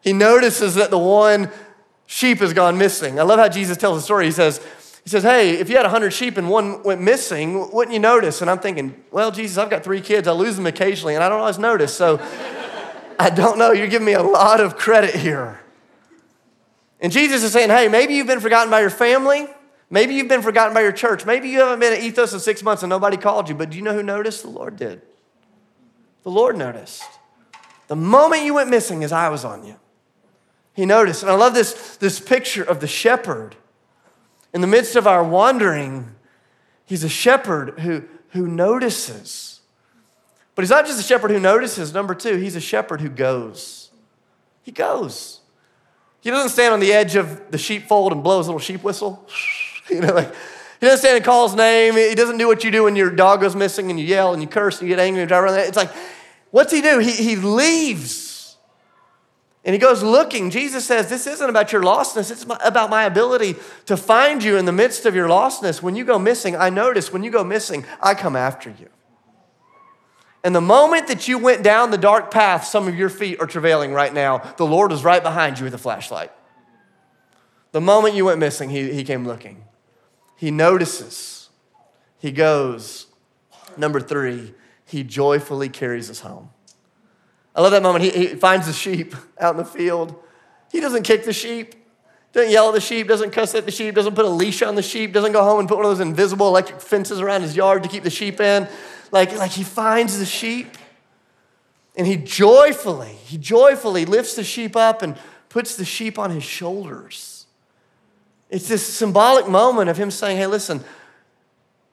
He 0.00 0.12
notices 0.12 0.76
that 0.76 0.90
the 0.90 0.98
one 0.98 1.50
sheep 2.06 2.38
has 2.38 2.52
gone 2.52 2.78
missing. 2.78 3.18
I 3.18 3.24
love 3.24 3.40
how 3.40 3.48
Jesus 3.48 3.76
tells 3.76 3.98
the 3.98 4.02
story. 4.02 4.26
He 4.26 4.32
says, 4.32 4.64
he 5.02 5.10
says, 5.10 5.24
Hey, 5.24 5.58
if 5.58 5.68
you 5.68 5.76
had 5.76 5.82
100 5.82 6.12
sheep 6.12 6.36
and 6.36 6.48
one 6.48 6.82
went 6.84 7.00
missing, 7.00 7.72
wouldn't 7.72 7.92
you 7.92 8.00
notice? 8.00 8.40
And 8.40 8.50
I'm 8.50 8.60
thinking, 8.60 9.02
Well, 9.10 9.32
Jesus, 9.32 9.58
I've 9.58 9.70
got 9.70 9.82
three 9.82 10.00
kids. 10.00 10.28
I 10.28 10.32
lose 10.32 10.56
them 10.56 10.66
occasionally, 10.66 11.14
and 11.14 11.24
I 11.24 11.28
don't 11.28 11.40
always 11.40 11.58
notice. 11.58 11.94
So 11.94 12.20
I 13.18 13.30
don't 13.30 13.58
know. 13.58 13.72
You're 13.72 13.88
giving 13.88 14.06
me 14.06 14.14
a 14.14 14.22
lot 14.22 14.60
of 14.60 14.76
credit 14.76 15.14
here. 15.14 15.61
And 17.02 17.12
Jesus 17.12 17.42
is 17.42 17.52
saying, 17.52 17.68
Hey, 17.68 17.88
maybe 17.88 18.14
you've 18.14 18.28
been 18.28 18.40
forgotten 18.40 18.70
by 18.70 18.80
your 18.80 18.90
family. 18.90 19.46
Maybe 19.90 20.14
you've 20.14 20.28
been 20.28 20.40
forgotten 20.40 20.72
by 20.72 20.80
your 20.80 20.92
church. 20.92 21.26
Maybe 21.26 21.50
you 21.50 21.58
haven't 21.58 21.80
been 21.80 21.92
at 21.92 22.00
Ethos 22.00 22.32
in 22.32 22.40
six 22.40 22.62
months 22.62 22.82
and 22.82 22.88
nobody 22.88 23.18
called 23.18 23.50
you. 23.50 23.54
But 23.54 23.68
do 23.68 23.76
you 23.76 23.82
know 23.82 23.92
who 23.92 24.02
noticed? 24.02 24.42
The 24.42 24.48
Lord 24.48 24.76
did. 24.76 25.02
The 26.22 26.30
Lord 26.30 26.56
noticed. 26.56 27.04
The 27.88 27.96
moment 27.96 28.44
you 28.44 28.54
went 28.54 28.70
missing, 28.70 29.02
his 29.02 29.12
eye 29.12 29.28
was 29.28 29.44
on 29.44 29.66
you. 29.66 29.76
He 30.72 30.86
noticed. 30.86 31.22
And 31.22 31.30
I 31.30 31.34
love 31.34 31.52
this, 31.52 31.98
this 31.98 32.20
picture 32.20 32.62
of 32.62 32.80
the 32.80 32.86
shepherd. 32.86 33.56
In 34.54 34.62
the 34.62 34.66
midst 34.66 34.96
of 34.96 35.06
our 35.06 35.22
wandering, 35.22 36.14
he's 36.86 37.04
a 37.04 37.08
shepherd 37.10 37.80
who, 37.80 38.04
who 38.30 38.46
notices. 38.46 39.60
But 40.54 40.62
he's 40.62 40.70
not 40.70 40.86
just 40.86 41.00
a 41.00 41.02
shepherd 41.02 41.32
who 41.32 41.40
notices. 41.40 41.92
Number 41.92 42.14
two, 42.14 42.36
he's 42.36 42.56
a 42.56 42.60
shepherd 42.60 43.02
who 43.02 43.10
goes. 43.10 43.90
He 44.62 44.72
goes. 44.72 45.41
He 46.22 46.30
doesn't 46.30 46.50
stand 46.50 46.72
on 46.72 46.80
the 46.80 46.92
edge 46.92 47.16
of 47.16 47.50
the 47.50 47.58
sheepfold 47.58 48.12
and 48.12 48.22
blow 48.22 48.38
his 48.38 48.46
little 48.46 48.60
sheep 48.60 48.82
whistle. 48.82 49.28
You 49.90 50.00
know, 50.00 50.14
like, 50.14 50.32
he 50.80 50.86
doesn't 50.86 51.00
stand 51.00 51.16
and 51.16 51.24
call 51.24 51.48
his 51.48 51.56
name. 51.56 51.96
He 51.96 52.14
doesn't 52.14 52.38
do 52.38 52.46
what 52.46 52.62
you 52.62 52.70
do 52.70 52.84
when 52.84 52.94
your 52.94 53.10
dog 53.10 53.40
goes 53.40 53.56
missing 53.56 53.90
and 53.90 53.98
you 53.98 54.06
yell 54.06 54.32
and 54.32 54.40
you 54.40 54.48
curse 54.48 54.80
and 54.80 54.88
you 54.88 54.94
get 54.94 55.02
angry 55.02 55.20
and 55.20 55.28
drive 55.28 55.42
around. 55.42 55.58
It's 55.58 55.76
like, 55.76 55.90
what's 56.52 56.72
he 56.72 56.80
do? 56.80 57.00
He, 57.00 57.10
he 57.10 57.36
leaves 57.36 58.32
and 59.64 59.74
he 59.74 59.78
goes 59.78 60.02
looking. 60.02 60.50
Jesus 60.50 60.84
says, 60.84 61.08
This 61.08 61.26
isn't 61.26 61.48
about 61.48 61.72
your 61.72 61.82
lostness, 61.82 62.30
it's 62.30 62.44
about 62.44 62.90
my 62.90 63.04
ability 63.04 63.56
to 63.86 63.96
find 63.96 64.42
you 64.42 64.56
in 64.56 64.64
the 64.64 64.72
midst 64.72 65.06
of 65.06 65.14
your 65.14 65.28
lostness. 65.28 65.82
When 65.82 65.94
you 65.94 66.04
go 66.04 66.18
missing, 66.18 66.56
I 66.56 66.70
notice 66.70 67.12
when 67.12 67.22
you 67.22 67.30
go 67.30 67.44
missing, 67.44 67.84
I 68.00 68.14
come 68.14 68.34
after 68.34 68.70
you. 68.70 68.88
And 70.44 70.54
the 70.54 70.60
moment 70.60 71.06
that 71.08 71.28
you 71.28 71.38
went 71.38 71.62
down 71.62 71.90
the 71.90 71.98
dark 71.98 72.30
path, 72.30 72.64
some 72.64 72.88
of 72.88 72.96
your 72.96 73.08
feet 73.08 73.40
are 73.40 73.46
travailing 73.46 73.92
right 73.92 74.12
now, 74.12 74.38
the 74.56 74.66
Lord 74.66 74.90
was 74.90 75.04
right 75.04 75.22
behind 75.22 75.58
you 75.58 75.64
with 75.64 75.74
a 75.74 75.78
flashlight. 75.78 76.32
The 77.70 77.80
moment 77.80 78.14
you 78.14 78.24
went 78.24 78.40
missing, 78.40 78.68
he, 78.68 78.92
he 78.92 79.04
came 79.04 79.26
looking. 79.26 79.64
He 80.36 80.50
notices. 80.50 81.48
He 82.18 82.32
goes. 82.32 83.06
Number 83.76 84.00
three, 84.00 84.54
he 84.84 85.04
joyfully 85.04 85.68
carries 85.68 86.10
us 86.10 86.20
home. 86.20 86.50
I 87.54 87.62
love 87.62 87.72
that 87.72 87.82
moment. 87.82 88.04
He, 88.04 88.10
he 88.10 88.26
finds 88.34 88.66
the 88.66 88.72
sheep 88.72 89.14
out 89.40 89.52
in 89.52 89.58
the 89.58 89.64
field. 89.64 90.14
He 90.70 90.80
doesn't 90.80 91.02
kick 91.02 91.24
the 91.24 91.32
sheep, 91.32 91.74
doesn't 92.32 92.50
yell 92.50 92.68
at 92.68 92.74
the 92.74 92.80
sheep, 92.80 93.06
doesn't 93.06 93.30
cuss 93.30 93.54
at 93.54 93.66
the 93.66 93.70
sheep, 93.70 93.94
doesn't 93.94 94.14
put 94.14 94.24
a 94.24 94.28
leash 94.28 94.62
on 94.62 94.74
the 94.74 94.82
sheep, 94.82 95.12
doesn't 95.12 95.32
go 95.32 95.42
home 95.44 95.60
and 95.60 95.68
put 95.68 95.76
one 95.76 95.84
of 95.84 95.90
those 95.90 96.00
invisible 96.00 96.48
electric 96.48 96.80
fences 96.80 97.20
around 97.20 97.42
his 97.42 97.54
yard 97.54 97.82
to 97.82 97.88
keep 97.88 98.02
the 98.02 98.10
sheep 98.10 98.40
in. 98.40 98.66
Like, 99.12 99.36
like 99.36 99.52
he 99.52 99.62
finds 99.62 100.18
the 100.18 100.26
sheep 100.26 100.76
and 101.94 102.06
he 102.06 102.16
joyfully, 102.16 103.12
he 103.26 103.38
joyfully 103.38 104.06
lifts 104.06 104.34
the 104.34 104.42
sheep 104.42 104.74
up 104.74 105.02
and 105.02 105.16
puts 105.50 105.76
the 105.76 105.84
sheep 105.84 106.18
on 106.18 106.30
his 106.30 106.42
shoulders. 106.42 107.46
It's 108.48 108.66
this 108.68 108.84
symbolic 108.84 109.46
moment 109.46 109.90
of 109.90 109.98
him 109.98 110.10
saying, 110.10 110.38
Hey, 110.38 110.46
listen, 110.46 110.82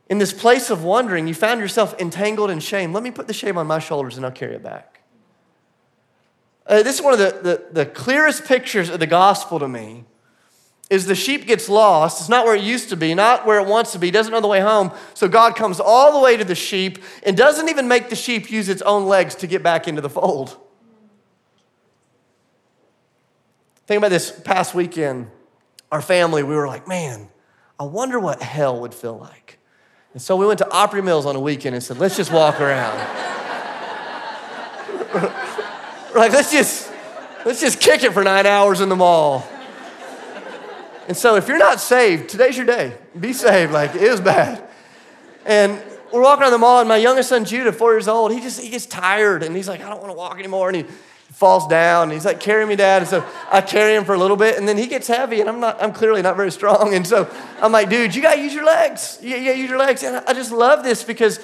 in 0.10 0.18
this 0.18 0.34
place 0.34 0.70
of 0.70 0.84
wandering, 0.84 1.28
you 1.28 1.34
found 1.34 1.60
yourself 1.60 1.94
entangled 2.00 2.50
in 2.50 2.60
shame. 2.60 2.94
Let 2.94 3.04
me 3.04 3.12
put 3.12 3.28
the 3.28 3.34
shame 3.34 3.58
on 3.58 3.68
my 3.68 3.80
shoulders 3.80 4.18
and 4.18 4.26
I'll 4.26 4.32
carry 4.32 4.56
it 4.56 4.64
back. 4.64 5.02
Uh, 6.66 6.84
this 6.84 6.96
is 6.96 7.02
one 7.02 7.14
of 7.14 7.20
the, 7.20 7.40
the, 7.42 7.84
the 7.84 7.86
clearest 7.86 8.46
pictures 8.46 8.90
of 8.90 9.00
the 9.00 9.08
gospel 9.08 9.60
to 9.60 9.68
me 9.68 10.06
is 10.90 11.06
the 11.06 11.16
sheep 11.16 11.46
gets 11.46 11.70
lost. 11.70 12.20
It's 12.20 12.30
not 12.30 12.46
where 12.46 12.56
it 12.56 12.64
used 12.64 12.90
to 12.90 12.98
be, 12.98 13.14
not 13.14 13.46
where 13.46 13.60
it 13.60 13.68
wants 13.68 13.92
to 13.92 14.00
be, 14.00 14.10
doesn't 14.10 14.32
know 14.32 14.42
the 14.42 14.48
way 14.48 14.60
home. 14.60 14.92
So 15.14 15.28
God 15.28 15.56
comes 15.56 15.80
all 15.80 16.14
the 16.14 16.20
way 16.20 16.36
to 16.36 16.44
the 16.44 16.56
sheep 16.56 17.04
and 17.24 17.38
doesn't 17.38 17.70
even 17.70 17.88
make 17.88 18.10
the 18.10 18.16
sheep 18.16 18.50
use 18.50 18.70
its 18.70 18.82
own 18.82 19.06
legs 19.06 19.36
to 19.36 19.48
get 19.48 19.62
back 19.62 19.88
into 19.88 20.02
the 20.02 20.10
fold. 20.10 20.58
Think 23.86 24.00
about 24.00 24.10
this 24.10 24.32
past 24.32 24.74
weekend 24.74 25.30
our 25.92 26.02
family, 26.02 26.44
we 26.44 26.56
were 26.56 26.68
like, 26.68 26.88
man, 26.88 27.30
I 27.80 27.84
wonder 27.84 28.20
what 28.20 28.42
hell 28.42 28.82
would 28.82 28.94
feel 28.94 29.18
like. 29.18 29.58
And 30.14 30.22
so 30.22 30.36
we 30.36 30.46
went 30.46 30.60
to 30.60 30.70
Opry 30.70 31.02
Mills 31.02 31.26
on 31.26 31.36
a 31.36 31.40
weekend 31.40 31.76
and 31.76 31.84
said, 31.84 31.98
let's 31.98 32.16
just 32.16 32.32
walk 32.32 32.62
around. 32.62 32.98
like, 36.16 36.32
let's 36.32 36.52
just, 36.52 36.92
let's 37.46 37.60
just 37.62 37.80
kick 37.80 38.04
it 38.04 38.14
for 38.14 38.24
nine 38.24 38.46
hours 38.46 38.82
in 38.82 38.90
the 38.90 38.96
mall. 38.96 39.48
And 41.10 41.18
so 41.18 41.36
if 41.36 41.50
you're 41.50 41.58
not 41.58 41.82
saved, 41.82 42.30
today's 42.30 42.56
your 42.56 42.66
day. 42.66 42.94
Be 43.20 43.34
saved. 43.34 43.74
Like, 43.74 43.96
it 43.96 44.10
was 44.10 44.22
bad. 44.22 44.64
And 45.46 45.82
we're 46.14 46.22
walking 46.22 46.44
around 46.44 46.52
the 46.52 46.58
mall, 46.60 46.80
and 46.80 46.88
my 46.88 46.98
youngest 46.98 47.30
son, 47.30 47.44
Judah, 47.44 47.74
four 47.74 47.94
years 47.94 48.08
old, 48.08 48.32
he 48.32 48.40
just, 48.40 48.62
he 48.62 48.70
gets 48.70 48.86
tired, 48.86 49.44
and 49.44 49.56
he's 49.56 49.68
like, 49.68 49.82
I 49.82 49.90
don't 49.90 50.00
want 50.00 50.12
to 50.12 50.18
walk 50.18 50.40
anymore. 50.40 50.70
And 50.70 50.78
he, 50.78 50.86
falls 51.40 51.68
down. 51.68 52.04
And 52.04 52.12
he's 52.12 52.26
like, 52.26 52.40
carry 52.40 52.66
me, 52.66 52.76
dad. 52.76 53.04
And 53.04 53.08
so 53.10 53.26
I 53.52 53.62
carry 53.62 53.96
him 53.96 54.04
for 54.04 54.14
a 54.14 54.18
little 54.18 54.36
bit, 54.36 54.58
and 54.58 54.68
then 54.68 54.78
he 54.78 54.88
gets 54.88 55.08
heavy, 55.08 55.40
and 55.40 55.50
I'm 55.50 55.60
not, 55.60 55.82
I'm 55.82 55.94
clearly 55.94 56.22
not 56.22 56.36
very 56.36 56.52
strong. 56.52 56.94
And 56.94 57.08
so 57.08 57.34
I'm 57.62 57.72
like, 57.72 57.90
dude, 57.90 58.14
you 58.14 58.22
gotta 58.22 58.42
use 58.42 58.54
your 58.54 58.66
legs. 58.66 59.20
You, 59.22 59.38
you 59.38 59.46
gotta 59.46 59.58
use 59.58 59.70
your 59.70 59.80
legs. 59.80 60.04
And 60.04 60.18
I 60.28 60.34
just 60.34 60.52
love 60.52 60.84
this 60.84 61.04
because 61.04 61.40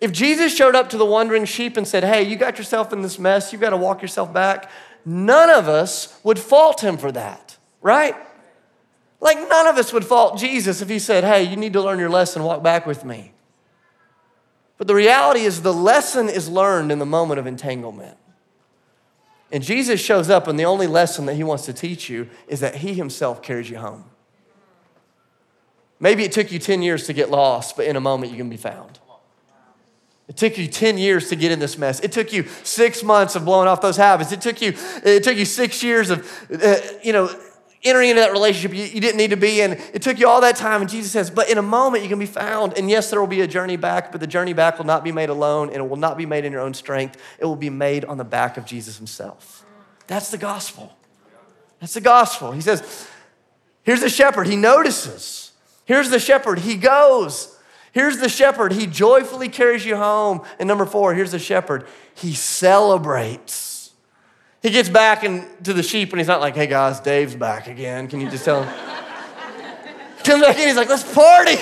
if 0.00 0.10
Jesus 0.10 0.54
showed 0.54 0.74
up 0.74 0.90
to 0.90 0.96
the 0.96 1.04
wandering 1.04 1.44
sheep 1.44 1.76
and 1.76 1.86
said, 1.86 2.02
hey, 2.02 2.22
you 2.24 2.36
got 2.36 2.58
yourself 2.58 2.92
in 2.92 3.02
this 3.02 3.18
mess, 3.18 3.52
you've 3.52 3.60
gotta 3.60 3.76
walk 3.76 4.02
yourself 4.02 4.32
back, 4.32 4.68
none 5.04 5.48
of 5.50 5.68
us 5.68 6.18
would 6.24 6.38
fault 6.38 6.82
him 6.82 6.96
for 6.96 7.12
that, 7.12 7.56
right? 7.82 8.16
Like 9.20 9.38
none 9.48 9.66
of 9.66 9.76
us 9.76 9.92
would 9.92 10.04
fault 10.04 10.38
Jesus 10.38 10.82
if 10.82 10.88
he 10.88 10.98
said, 10.98 11.24
hey, 11.24 11.42
you 11.42 11.56
need 11.56 11.72
to 11.72 11.82
learn 11.82 11.98
your 11.98 12.10
lesson, 12.10 12.42
walk 12.42 12.62
back 12.62 12.86
with 12.86 13.04
me. 13.04 13.32
But 14.78 14.86
the 14.86 14.94
reality 14.94 15.40
is, 15.40 15.62
the 15.62 15.72
lesson 15.72 16.28
is 16.28 16.48
learned 16.48 16.92
in 16.92 16.98
the 16.98 17.06
moment 17.06 17.40
of 17.40 17.46
entanglement. 17.46 18.18
And 19.50 19.62
Jesus 19.62 20.00
shows 20.00 20.28
up, 20.28 20.48
and 20.48 20.58
the 20.58 20.64
only 20.64 20.86
lesson 20.86 21.26
that 21.26 21.34
he 21.34 21.44
wants 21.44 21.64
to 21.66 21.72
teach 21.72 22.10
you 22.10 22.28
is 22.46 22.60
that 22.60 22.76
he 22.76 22.94
himself 22.94 23.42
carries 23.42 23.70
you 23.70 23.78
home. 23.78 24.04
Maybe 25.98 26.24
it 26.24 26.32
took 26.32 26.52
you 26.52 26.58
10 26.58 26.82
years 26.82 27.06
to 27.06 27.14
get 27.14 27.30
lost, 27.30 27.76
but 27.76 27.86
in 27.86 27.96
a 27.96 28.00
moment 28.00 28.32
you 28.32 28.38
can 28.38 28.50
be 28.50 28.58
found. 28.58 28.98
It 30.28 30.36
took 30.36 30.58
you 30.58 30.66
10 30.66 30.98
years 30.98 31.28
to 31.28 31.36
get 31.36 31.52
in 31.52 31.60
this 31.60 31.78
mess. 31.78 32.00
It 32.00 32.10
took 32.10 32.32
you 32.32 32.46
six 32.64 33.02
months 33.02 33.36
of 33.36 33.44
blowing 33.44 33.68
off 33.68 33.80
those 33.80 33.96
habits. 33.96 34.32
It 34.32 34.40
took 34.40 34.60
you, 34.60 34.74
it 35.04 35.22
took 35.22 35.36
you 35.36 35.44
six 35.44 35.82
years 35.82 36.10
of, 36.10 36.28
uh, 36.52 36.76
you 37.02 37.12
know, 37.12 37.30
entering 37.82 38.10
into 38.10 38.20
that 38.20 38.32
relationship 38.32 38.76
you, 38.76 38.84
you, 38.84 39.00
didn't 39.00 39.16
need 39.16 39.30
to 39.30 39.36
be 39.36 39.60
in. 39.60 39.72
It 39.72 40.02
took 40.02 40.18
you 40.18 40.28
all 40.28 40.40
that 40.40 40.56
time. 40.56 40.80
And 40.80 40.90
Jesus 40.90 41.12
says, 41.12 41.30
but 41.30 41.48
in 41.48 41.58
a 41.58 41.62
moment 41.62 42.02
you 42.02 42.08
can 42.08 42.18
be 42.18 42.26
found. 42.26 42.76
And 42.76 42.90
yes, 42.90 43.10
there 43.10 43.20
will 43.20 43.26
be 43.26 43.42
a 43.42 43.46
journey 43.46 43.76
back, 43.76 44.12
but 44.12 44.20
the 44.20 44.26
journey 44.26 44.52
back 44.52 44.78
will 44.78 44.86
not 44.86 45.04
be 45.04 45.12
made 45.12 45.28
alone 45.28 45.68
and 45.68 45.76
it 45.76 45.88
will 45.88 45.96
not 45.96 46.16
be 46.16 46.26
made 46.26 46.44
in 46.44 46.52
your 46.52 46.62
own 46.62 46.74
strength. 46.74 47.20
It 47.38 47.44
will 47.44 47.56
be 47.56 47.70
made 47.70 48.04
on 48.04 48.18
the 48.18 48.24
back 48.24 48.56
of 48.56 48.64
Jesus 48.64 48.96
himself. 48.96 49.64
That's 50.06 50.30
the 50.30 50.38
gospel. 50.38 50.96
That's 51.80 51.94
the 51.94 52.00
gospel. 52.00 52.52
He 52.52 52.60
says, 52.60 53.08
here's 53.82 54.00
the 54.00 54.08
shepherd. 54.08 54.46
He 54.46 54.56
notices. 54.56 55.52
Here's 55.84 56.10
the 56.10 56.18
shepherd. 56.18 56.60
He 56.60 56.76
goes. 56.76 57.56
Here's 57.92 58.18
the 58.18 58.28
shepherd. 58.28 58.72
He 58.72 58.86
joyfully 58.86 59.48
carries 59.48 59.86
you 59.86 59.96
home. 59.96 60.42
And 60.58 60.66
number 60.66 60.84
four, 60.84 61.14
here's 61.14 61.32
the 61.32 61.38
shepherd. 61.38 61.86
He 62.14 62.34
celebrates. 62.34 63.75
He 64.66 64.72
gets 64.72 64.88
back 64.88 65.22
and, 65.22 65.46
to 65.62 65.72
the 65.72 65.82
sheep 65.84 66.10
and 66.10 66.18
he's 66.18 66.26
not 66.26 66.40
like, 66.40 66.56
hey 66.56 66.66
guys, 66.66 66.98
Dave's 66.98 67.36
back 67.36 67.68
again. 67.68 68.08
Can 68.08 68.20
you 68.20 68.28
just 68.28 68.44
tell 68.44 68.64
him? 68.64 68.74
comes 70.24 70.42
back 70.42 70.58
in, 70.58 70.66
he's 70.66 70.76
like, 70.76 70.88
let's 70.88 71.04
party. 71.14 71.56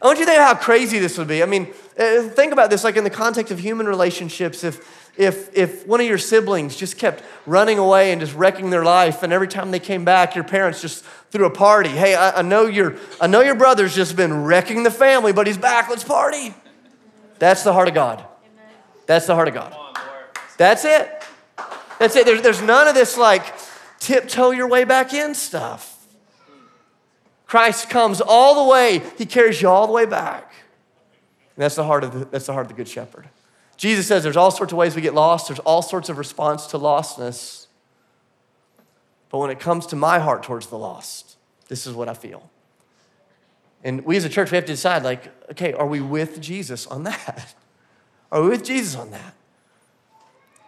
I 0.00 0.06
want 0.06 0.18
you 0.18 0.24
to 0.24 0.30
think 0.30 0.40
how 0.40 0.54
crazy 0.54 0.98
this 0.98 1.18
would 1.18 1.28
be. 1.28 1.42
I 1.42 1.46
mean, 1.46 1.68
uh, 1.98 2.22
think 2.22 2.54
about 2.54 2.70
this 2.70 2.84
like 2.84 2.96
in 2.96 3.04
the 3.04 3.10
context 3.10 3.52
of 3.52 3.58
human 3.58 3.86
relationships. 3.86 4.64
If, 4.64 5.12
if, 5.18 5.54
if 5.54 5.86
one 5.86 6.00
of 6.00 6.06
your 6.06 6.16
siblings 6.16 6.74
just 6.74 6.96
kept 6.96 7.22
running 7.44 7.78
away 7.78 8.12
and 8.12 8.20
just 8.22 8.34
wrecking 8.34 8.70
their 8.70 8.82
life, 8.82 9.22
and 9.22 9.30
every 9.30 9.46
time 9.46 9.70
they 9.70 9.78
came 9.78 10.06
back, 10.06 10.34
your 10.34 10.44
parents 10.44 10.80
just 10.80 11.04
threw 11.30 11.44
a 11.44 11.50
party. 11.50 11.90
Hey, 11.90 12.14
I, 12.14 12.38
I 12.38 12.40
know, 12.40 12.64
your, 12.64 12.96
I 13.20 13.26
know 13.26 13.42
your 13.42 13.56
brother's 13.56 13.94
just 13.94 14.16
been 14.16 14.44
wrecking 14.44 14.84
the 14.84 14.90
family, 14.90 15.34
but 15.34 15.46
he's 15.46 15.58
back, 15.58 15.90
let's 15.90 16.02
party. 16.02 16.54
That's 17.38 17.62
the 17.62 17.74
heart 17.74 17.88
of 17.88 17.94
God. 17.94 18.24
That's 19.04 19.26
the 19.26 19.34
heart 19.34 19.48
of 19.48 19.54
God. 19.54 19.76
That's 20.56 20.86
it. 20.86 21.17
That's 21.98 22.16
it. 22.16 22.26
There's, 22.26 22.42
there's 22.42 22.62
none 22.62 22.88
of 22.88 22.94
this 22.94 23.16
like 23.16 23.54
tiptoe 23.98 24.50
your 24.50 24.68
way 24.68 24.84
back 24.84 25.12
in 25.12 25.34
stuff. 25.34 25.94
Christ 27.46 27.88
comes 27.88 28.20
all 28.20 28.64
the 28.64 28.70
way, 28.70 29.02
he 29.16 29.24
carries 29.24 29.60
you 29.62 29.68
all 29.68 29.86
the 29.86 29.92
way 29.92 30.04
back. 30.04 30.52
And 31.56 31.64
that's 31.64 31.76
the 31.76 31.84
heart 31.84 32.04
of 32.04 32.12
the, 32.12 32.24
that's 32.26 32.46
the 32.46 32.52
heart 32.52 32.66
of 32.66 32.68
the 32.68 32.76
good 32.76 32.88
shepherd. 32.88 33.28
Jesus 33.76 34.06
says 34.06 34.22
there's 34.22 34.36
all 34.36 34.50
sorts 34.50 34.72
of 34.72 34.78
ways 34.78 34.94
we 34.94 35.02
get 35.02 35.14
lost, 35.14 35.48
there's 35.48 35.58
all 35.60 35.82
sorts 35.82 36.08
of 36.08 36.18
response 36.18 36.66
to 36.68 36.78
lostness. 36.78 37.66
But 39.30 39.38
when 39.38 39.50
it 39.50 39.60
comes 39.60 39.86
to 39.86 39.96
my 39.96 40.18
heart 40.18 40.42
towards 40.42 40.66
the 40.66 40.78
lost, 40.78 41.36
this 41.68 41.86
is 41.86 41.94
what 41.94 42.08
I 42.08 42.14
feel. 42.14 42.50
And 43.84 44.04
we 44.04 44.16
as 44.16 44.24
a 44.24 44.28
church, 44.28 44.50
we 44.50 44.56
have 44.56 44.64
to 44.66 44.72
decide 44.72 45.02
like, 45.02 45.30
okay, 45.52 45.72
are 45.72 45.86
we 45.86 46.00
with 46.00 46.40
Jesus 46.40 46.86
on 46.86 47.04
that? 47.04 47.54
Are 48.30 48.42
we 48.42 48.50
with 48.50 48.62
Jesus 48.62 48.94
on 48.94 49.10
that? 49.12 49.34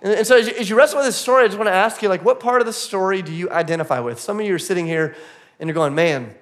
And, 0.02 0.12
and 0.12 0.26
so 0.26 0.36
as 0.36 0.46
you, 0.46 0.54
as 0.54 0.70
you 0.70 0.76
wrestle 0.76 0.98
with 0.98 1.06
this 1.06 1.16
story, 1.16 1.44
I 1.44 1.46
just 1.46 1.58
want 1.58 1.68
to 1.68 1.74
ask 1.74 2.02
you, 2.02 2.08
like, 2.08 2.24
what 2.24 2.40
part 2.40 2.60
of 2.60 2.66
the 2.66 2.72
story 2.72 3.22
do 3.22 3.32
you 3.32 3.50
identify 3.50 4.00
with? 4.00 4.20
Some 4.20 4.40
of 4.40 4.46
you 4.46 4.54
are 4.54 4.58
sitting 4.58 4.86
here 4.86 5.14
and 5.58 5.68
you're 5.68 5.74
going, 5.74 5.94
man, 5.94 6.34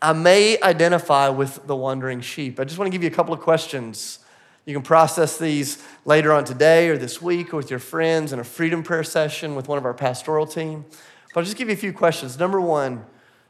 I 0.00 0.12
may 0.12 0.60
identify 0.60 1.28
with 1.28 1.66
the 1.66 1.74
wandering 1.74 2.20
sheep. 2.20 2.60
I 2.60 2.64
just 2.64 2.78
want 2.78 2.86
to 2.86 2.92
give 2.92 3.02
you 3.02 3.08
a 3.08 3.14
couple 3.14 3.34
of 3.34 3.40
questions. 3.40 4.18
You 4.66 4.74
can 4.74 4.82
process 4.82 5.38
these 5.38 5.82
later 6.04 6.32
on 6.32 6.44
today 6.44 6.88
or 6.88 6.96
this 6.96 7.20
week 7.20 7.52
or 7.52 7.58
with 7.58 7.70
your 7.70 7.78
friends 7.78 8.32
in 8.32 8.38
a 8.38 8.44
freedom 8.44 8.82
prayer 8.82 9.04
session 9.04 9.54
with 9.54 9.68
one 9.68 9.78
of 9.78 9.84
our 9.84 9.94
pastoral 9.94 10.46
team. 10.46 10.84
But 11.32 11.40
I'll 11.40 11.44
just 11.44 11.56
give 11.56 11.68
you 11.68 11.74
a 11.74 11.78
few 11.78 11.92
questions. 11.92 12.38
Number 12.38 12.60
one, 12.60 13.04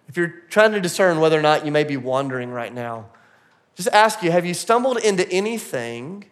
if 0.09 0.17
you're 0.17 0.43
trying 0.49 0.73
to 0.73 0.81
discern 0.81 1.21
whether 1.21 1.39
or 1.39 1.43
not 1.43 1.65
you 1.65 1.73
may 1.73 1.85
be 1.85 1.97
wandering 1.97 2.51
right 2.51 2.73
now, 2.73 3.07
just 3.75 3.89
ask 3.89 4.23
you 4.23 4.31
have 4.31 4.47
you 4.47 4.55
stumbled 4.55 4.99
into 4.99 5.29
anything 5.31 6.27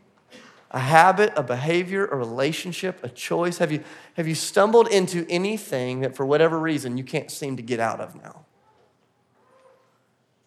a 0.73 0.79
habit, 0.79 1.33
a 1.37 1.43
behavior, 1.43 2.07
a 2.07 2.17
relationship, 2.17 2.99
a 3.05 3.09
choice? 3.09 3.59
Have 3.59 3.71
you, 3.71 3.85
have 4.15 4.27
you 4.27 4.35
stumbled 4.35 4.89
into 4.89 5.27
anything 5.29 6.01
that 6.01 6.17
for 6.17 6.25
whatever 6.25 6.59
reason 6.59 6.97
you 6.97 7.05
can't 7.05 7.31
seem 7.31 7.57
to 7.57 7.63
get 7.63 7.79
out 7.79 8.01
of 8.01 8.15
now? 8.15 8.47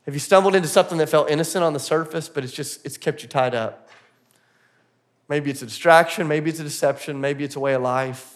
Have 0.05 0.13
you 0.13 0.19
stumbled 0.19 0.55
into 0.55 0.67
something 0.67 0.97
that 0.97 1.09
felt 1.09 1.29
innocent 1.29 1.63
on 1.63 1.73
the 1.73 1.79
surface, 1.79 2.27
but 2.27 2.43
it's 2.43 2.53
just, 2.53 2.85
it's 2.85 2.97
kept 2.97 3.23
you 3.23 3.29
tied 3.29 3.55
up? 3.55 3.89
Maybe 5.27 5.49
it's 5.49 5.61
a 5.61 5.65
distraction, 5.65 6.27
maybe 6.27 6.49
it's 6.49 6.59
a 6.59 6.63
deception, 6.63 7.19
maybe 7.21 7.43
it's 7.43 7.55
a 7.55 7.59
way 7.59 7.73
of 7.73 7.81
life. 7.81 8.31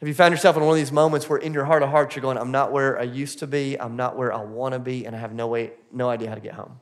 Have 0.00 0.08
you 0.08 0.14
found 0.14 0.32
yourself 0.32 0.56
in 0.56 0.62
one 0.62 0.70
of 0.70 0.76
these 0.76 0.92
moments 0.92 1.28
where 1.28 1.38
in 1.38 1.52
your 1.52 1.64
heart 1.64 1.82
of 1.82 1.90
hearts 1.90 2.14
you're 2.14 2.22
going, 2.22 2.38
I'm 2.38 2.52
not 2.52 2.70
where 2.70 2.98
I 2.98 3.02
used 3.02 3.40
to 3.40 3.48
be, 3.48 3.80
I'm 3.80 3.96
not 3.96 4.16
where 4.16 4.32
I 4.32 4.42
want 4.42 4.74
to 4.74 4.78
be, 4.78 5.06
and 5.06 5.14
I 5.14 5.18
have 5.18 5.32
no 5.32 5.48
way, 5.48 5.72
no 5.92 6.08
idea 6.08 6.28
how 6.28 6.36
to 6.36 6.40
get 6.40 6.54
home? 6.54 6.80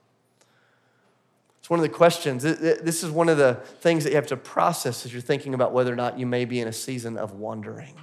It's 1.67 1.71
one 1.73 1.81
of 1.81 1.83
the 1.83 1.89
questions. 1.89 2.45
This 2.45 3.03
is 3.03 3.11
one 3.11 3.29
of 3.29 3.39
the 3.39 3.55
things 3.81 4.05
that 4.05 4.11
you 4.11 4.15
have 4.15 4.29
to 4.29 4.37
process 4.37 5.05
as 5.05 5.13
you're 5.13 5.21
thinking 5.21 5.53
about 5.53 5.73
whether 5.73 5.93
or 5.93 5.97
not 5.97 6.17
you 6.17 6.25
may 6.25 6.45
be 6.45 6.61
in 6.61 6.69
a 6.69 6.73
season 6.73 7.19
of 7.19 7.33
wandering. 7.33 7.97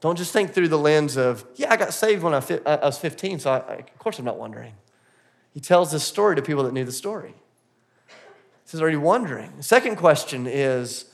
Don't 0.00 0.16
just 0.16 0.32
think 0.32 0.54
through 0.54 0.68
the 0.68 0.78
lens 0.78 1.18
of, 1.18 1.44
yeah, 1.56 1.70
I 1.70 1.76
got 1.76 1.92
saved 1.92 2.22
when 2.22 2.32
I 2.32 2.38
was 2.38 2.96
15, 2.96 3.40
so 3.40 3.50
I, 3.50 3.74
of 3.74 3.98
course 3.98 4.18
I'm 4.18 4.24
not 4.24 4.38
wondering. 4.38 4.72
He 5.52 5.60
tells 5.60 5.92
this 5.92 6.02
story 6.02 6.34
to 6.34 6.40
people 6.40 6.62
that 6.62 6.72
knew 6.72 6.86
the 6.86 6.92
story. 6.92 7.34
He 8.06 8.14
says, 8.64 8.80
Are 8.80 8.88
you 8.88 9.02
wondering? 9.02 9.52
The 9.58 9.62
second 9.62 9.96
question 9.96 10.46
is, 10.46 11.12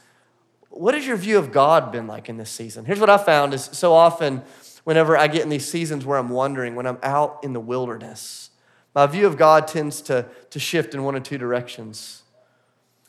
What 0.70 0.94
has 0.94 1.04
your 1.04 1.16
view 1.16 1.38
of 1.38 1.50
God 1.50 1.90
been 1.90 2.06
like 2.06 2.28
in 2.28 2.36
this 2.36 2.50
season? 2.50 2.84
Here's 2.84 3.00
what 3.00 3.10
I 3.10 3.18
found 3.18 3.52
is 3.52 3.64
so 3.64 3.94
often, 3.94 4.42
whenever 4.84 5.18
I 5.18 5.26
get 5.26 5.42
in 5.42 5.48
these 5.48 5.68
seasons 5.68 6.06
where 6.06 6.18
I'm 6.18 6.28
wondering, 6.28 6.76
when 6.76 6.86
I'm 6.86 6.98
out 7.02 7.40
in 7.42 7.52
the 7.52 7.58
wilderness, 7.58 8.50
my 8.94 9.06
view 9.06 9.26
of 9.26 9.36
God 9.36 9.66
tends 9.66 10.02
to, 10.02 10.26
to 10.50 10.58
shift 10.58 10.94
in 10.94 11.02
one 11.02 11.14
of 11.14 11.22
two 11.22 11.38
directions. 11.38 12.22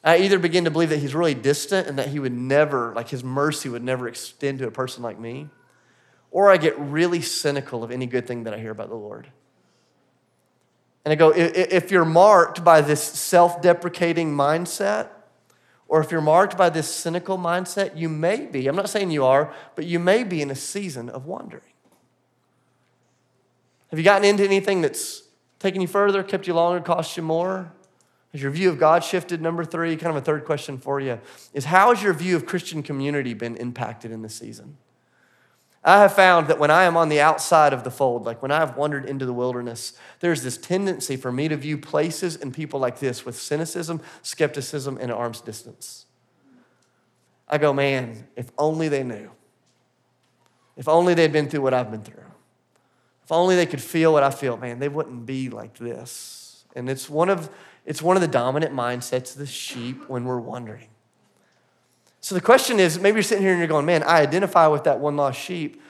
I 0.04 0.18
either 0.18 0.40
begin 0.40 0.66
to 0.66 0.72
believe 0.72 0.90
that 0.90 1.00
He's 1.00 1.16
really 1.16 1.34
distant 1.34 1.88
and 1.88 1.98
that 1.98 2.10
He 2.10 2.20
would 2.20 2.34
never, 2.34 2.94
like 2.94 3.10
His 3.10 3.24
mercy 3.24 3.70
would 3.70 3.84
never 3.84 4.08
extend 4.08 4.60
to 4.60 4.68
a 4.68 4.72
person 4.72 5.04
like 5.04 5.20
me, 5.20 5.50
or 6.32 6.52
I 6.52 6.58
get 6.58 6.78
really 6.80 7.22
cynical 7.22 7.84
of 7.84 7.92
any 7.92 8.06
good 8.06 8.28
thing 8.28 8.44
that 8.44 8.54
I 8.54 8.60
hear 8.60 8.72
about 8.72 8.90
the 8.90 8.96
Lord. 8.96 9.28
And 11.06 11.12
I 11.12 11.16
go, 11.16 11.34
if 11.36 11.92
you're 11.92 12.06
marked 12.06 12.64
by 12.64 12.80
this 12.80 13.04
self 13.04 13.62
deprecating 13.62 14.34
mindset, 14.34 15.10
or 15.90 16.00
if 16.00 16.12
you're 16.12 16.22
marked 16.22 16.58
by 16.58 16.70
this 16.70 16.88
cynical 16.88 17.38
mindset, 17.38 17.98
you 17.98 18.08
may 18.08 18.46
be, 18.46 18.68
I'm 18.68 18.76
not 18.76 18.90
saying 18.90 19.12
you 19.12 19.26
are, 19.26 19.54
but 19.76 19.86
you 19.86 20.00
may 20.00 20.24
be 20.24 20.42
in 20.42 20.50
a 20.50 20.56
season 20.56 21.10
of 21.10 21.26
wandering. 21.26 21.62
Have 23.90 24.00
you 24.00 24.06
gotten 24.06 24.28
into 24.28 24.44
anything 24.44 24.82
that's 24.82 25.23
taken 25.64 25.82
you 25.82 25.88
further, 25.88 26.22
kept 26.24 26.46
you 26.46 26.54
longer, 26.54 26.82
cost 26.82 27.16
you 27.16 27.24
more? 27.24 27.72
Has 28.34 28.42
your 28.42 28.52
view 28.52 28.70
of 28.70 28.78
God 28.78 29.04
shifted? 29.04 29.42
Number 29.42 29.64
three, 29.64 29.96
kind 29.96 30.10
of 30.10 30.22
a 30.22 30.26
third 30.26 30.44
question 30.44 30.78
for 30.78 31.00
you, 31.00 31.22
is 31.54 31.66
how 31.66 31.94
has 31.94 32.04
your 32.04 32.14
view 32.14 32.36
of 32.36 32.46
Christian 32.46 32.84
community 32.84 33.34
been 33.34 33.56
impacted 33.56 34.12
in 34.12 34.22
this 34.22 34.36
season? 34.36 34.78
I 35.86 36.02
have 36.02 36.14
found 36.14 36.48
that 36.48 36.60
when 36.60 36.70
I 36.70 36.84
am 36.84 36.98
on 36.98 37.08
the 37.08 37.22
outside 37.22 37.72
of 37.72 37.86
the 37.86 37.92
fold, 37.92 38.26
like 38.26 38.42
when 38.42 38.52
I 38.52 38.60
have 38.60 38.76
wandered 38.76 39.06
into 39.06 39.26
the 39.26 39.34
wilderness, 39.34 39.94
there's 40.20 40.44
this 40.44 40.58
tendency 40.58 41.16
for 41.16 41.32
me 41.32 41.48
to 41.48 41.56
view 41.56 41.78
places 41.78 42.36
and 42.36 42.54
people 42.54 42.80
like 42.80 43.00
this 43.00 43.26
with 43.26 43.40
cynicism, 43.40 44.02
skepticism, 44.22 44.98
and 45.00 45.12
arm's 45.12 45.40
distance. 45.42 46.06
I 47.48 47.58
go, 47.58 47.72
man, 47.74 48.28
if 48.36 48.52
only 48.58 48.90
they 48.90 49.04
knew. 49.04 49.32
If 50.76 50.90
only 50.90 51.14
they'd 51.14 51.32
been 51.32 51.50
through 51.50 51.62
what 51.62 51.74
I've 51.74 51.92
been 51.92 52.04
through. 52.04 52.33
Only 53.34 53.56
they 53.56 53.66
could 53.66 53.82
feel 53.82 54.14
what 54.14 54.24
I 54.24 54.30
feel, 54.30 54.58
man, 54.58 54.80
they 54.80 54.90
wouldn't 54.90 55.26
be 55.26 55.50
like 55.50 55.78
this. 55.78 56.64
And 56.76 56.90
it's 56.90 57.10
one 57.10 57.30
of, 57.30 57.50
it's 57.86 58.02
one 58.02 58.16
of 58.16 58.22
the 58.22 58.28
dominant 58.28 58.74
mindsets 58.74 59.34
of 59.34 59.38
the 59.40 59.46
sheep 59.46 60.08
when 60.10 60.26
we're 60.26 60.40
wandering. 60.40 60.88
So 62.22 62.36
the 62.36 62.42
question 62.42 62.80
is 62.80 63.00
maybe 63.00 63.16
you're 63.16 63.24
sitting 63.24 63.44
here 63.44 63.52
and 63.52 63.60
you're 63.60 63.68
going, 63.68 63.86
man, 63.86 64.04
I 64.04 64.22
identify 64.22 64.68
with 64.68 64.86
that 64.86 65.00
one 65.00 65.18
lost 65.18 65.40
sheep. 65.40 65.82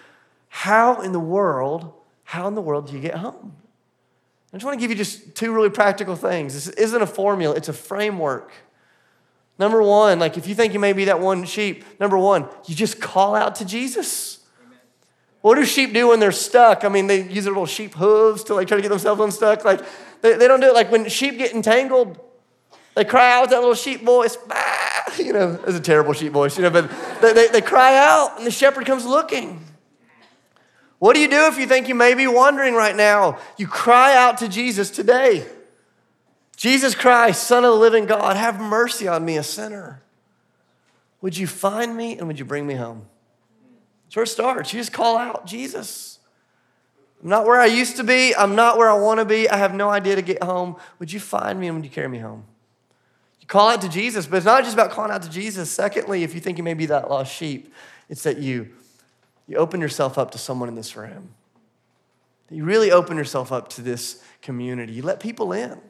How 0.50 1.02
in 1.02 1.12
the 1.12 1.20
world, 1.20 1.94
how 2.24 2.48
in 2.48 2.56
the 2.56 2.62
world 2.62 2.88
do 2.88 2.94
you 2.94 3.00
get 3.00 3.16
home? 3.16 3.56
I 4.52 4.58
just 4.58 4.66
want 4.66 4.80
to 4.80 4.82
give 4.82 4.92
you 4.92 4.98
just 4.98 5.36
two 5.36 5.52
really 5.52 5.70
practical 5.70 6.16
things. 6.16 6.54
This 6.54 6.68
isn't 6.70 7.02
a 7.02 7.08
formula, 7.08 7.56
it's 7.56 7.70
a 7.70 7.74
framework. 7.74 8.52
Number 9.60 9.82
one, 9.82 10.20
like 10.20 10.38
if 10.38 10.48
you 10.48 10.56
think 10.56 10.74
you 10.74 10.80
may 10.80 10.94
be 10.94 11.06
that 11.06 11.20
one 11.20 11.46
sheep, 11.46 11.84
number 12.00 12.18
one, 12.18 12.48
you 12.66 12.76
just 12.76 13.00
call 13.00 13.36
out 13.36 13.56
to 13.56 13.66
Jesus. 13.66 14.43
What 15.44 15.56
do 15.56 15.66
sheep 15.66 15.92
do 15.92 16.08
when 16.08 16.22
they're 16.22 16.32
stuck? 16.32 16.86
I 16.86 16.88
mean, 16.88 17.08
they 17.08 17.22
use 17.22 17.44
their 17.44 17.52
little 17.52 17.66
sheep 17.66 17.96
hooves 17.96 18.46
to 18.46 18.56
like 18.56 18.70
try 18.70 18.78
to 18.78 18.82
get 18.82 18.88
themselves 18.88 19.20
unstuck. 19.20 19.66
Like 19.66 19.82
they, 20.22 20.38
they 20.38 20.48
don't 20.48 20.62
do 20.62 20.68
it. 20.68 20.74
Like 20.74 20.90
when 20.90 21.10
sheep 21.10 21.38
get 21.38 21.52
entangled, 21.52 22.18
they 22.96 23.04
cry 23.04 23.34
out 23.34 23.42
with 23.42 23.50
that 23.50 23.60
little 23.60 23.76
sheep 23.76 24.04
voice. 24.04 24.38
Bah! 24.38 24.56
You 25.18 25.34
know, 25.34 25.60
it's 25.68 25.78
a 25.78 25.82
terrible 25.82 26.14
sheep 26.14 26.32
voice, 26.32 26.56
you 26.58 26.64
know, 26.64 26.70
but 26.70 26.90
they, 27.22 27.34
they, 27.34 27.48
they 27.50 27.62
cry 27.62 27.98
out 27.98 28.38
and 28.38 28.48
the 28.48 28.52
shepherd 28.52 28.86
comes 28.86 29.06
looking. 29.06 29.62
What 30.98 31.14
do 31.14 31.20
you 31.20 31.28
do 31.28 31.48
if 31.48 31.58
you 31.58 31.68
think 31.68 31.90
you 31.90 31.96
may 31.96 32.14
be 32.14 32.26
wandering 32.26 32.74
right 32.74 32.96
now? 32.96 33.38
You 33.58 33.68
cry 33.68 34.16
out 34.16 34.38
to 34.38 34.48
Jesus 34.48 34.90
today. 34.90 35.46
Jesus 36.56 36.96
Christ, 36.96 37.44
Son 37.44 37.66
of 37.66 37.74
the 37.74 37.80
living 37.80 38.06
God, 38.06 38.38
have 38.38 38.62
mercy 38.62 39.10
on 39.10 39.26
me, 39.26 39.36
a 39.36 39.44
sinner. 39.44 40.02
Would 41.20 41.38
you 41.38 41.48
find 41.48 41.98
me 41.98 42.18
and 42.18 42.28
would 42.28 42.40
you 42.40 42.46
bring 42.46 42.66
me 42.66 42.76
home? 42.76 43.08
That's 44.14 44.18
where 44.18 44.24
it 44.26 44.28
starts. 44.28 44.72
You 44.72 44.80
just 44.80 44.94
call 44.94 45.18
out, 45.18 45.48
Jesus. 45.48 46.20
I'm 47.24 47.30
not 47.30 47.48
where 47.48 47.60
I 47.60 47.66
used 47.66 47.98
to 47.98 48.04
be. 48.04 48.36
I'm 48.36 48.54
not 48.54 48.78
where 48.78 48.88
I 48.88 48.94
want 48.94 49.20
to 49.20 49.26
be. 49.26 49.50
I 49.50 49.58
have 49.58 49.74
no 49.74 49.90
idea 49.90 50.16
to 50.16 50.22
get 50.22 50.44
home. 50.44 50.76
Would 51.00 51.12
you 51.12 51.20
find 51.20 51.60
me 51.60 51.66
and 51.66 51.78
would 51.78 51.84
you 51.84 51.90
carry 51.90 52.08
me 52.08 52.20
home? 52.20 52.46
You 53.40 53.48
call 53.48 53.70
out 53.70 53.82
to 53.82 53.90
Jesus, 53.90 54.28
but 54.28 54.38
it's 54.38 54.46
not 54.46 54.64
just 54.66 54.76
about 54.76 54.92
calling 54.92 55.10
out 55.10 55.24
to 55.24 55.32
Jesus. 55.32 55.72
Secondly, 55.72 56.22
if 56.22 56.36
you 56.36 56.40
think 56.40 56.60
you 56.60 56.64
may 56.64 56.76
be 56.76 56.86
that 56.86 57.10
lost 57.10 57.34
sheep, 57.34 57.74
it's 58.08 58.22
that 58.22 58.38
you, 58.38 58.70
you 59.48 59.58
open 59.58 59.82
yourself 59.82 60.20
up 60.20 60.30
to 60.30 60.38
someone 60.38 60.70
in 60.70 60.76
this 60.76 60.96
room. 60.96 61.30
You 62.52 62.66
really 62.66 62.92
open 62.92 63.18
yourself 63.18 63.52
up 63.52 63.68
to 63.70 63.82
this 63.82 64.24
community. 64.44 64.94
You 64.94 65.02
let 65.02 65.20
people 65.20 65.54
in. 65.54 65.82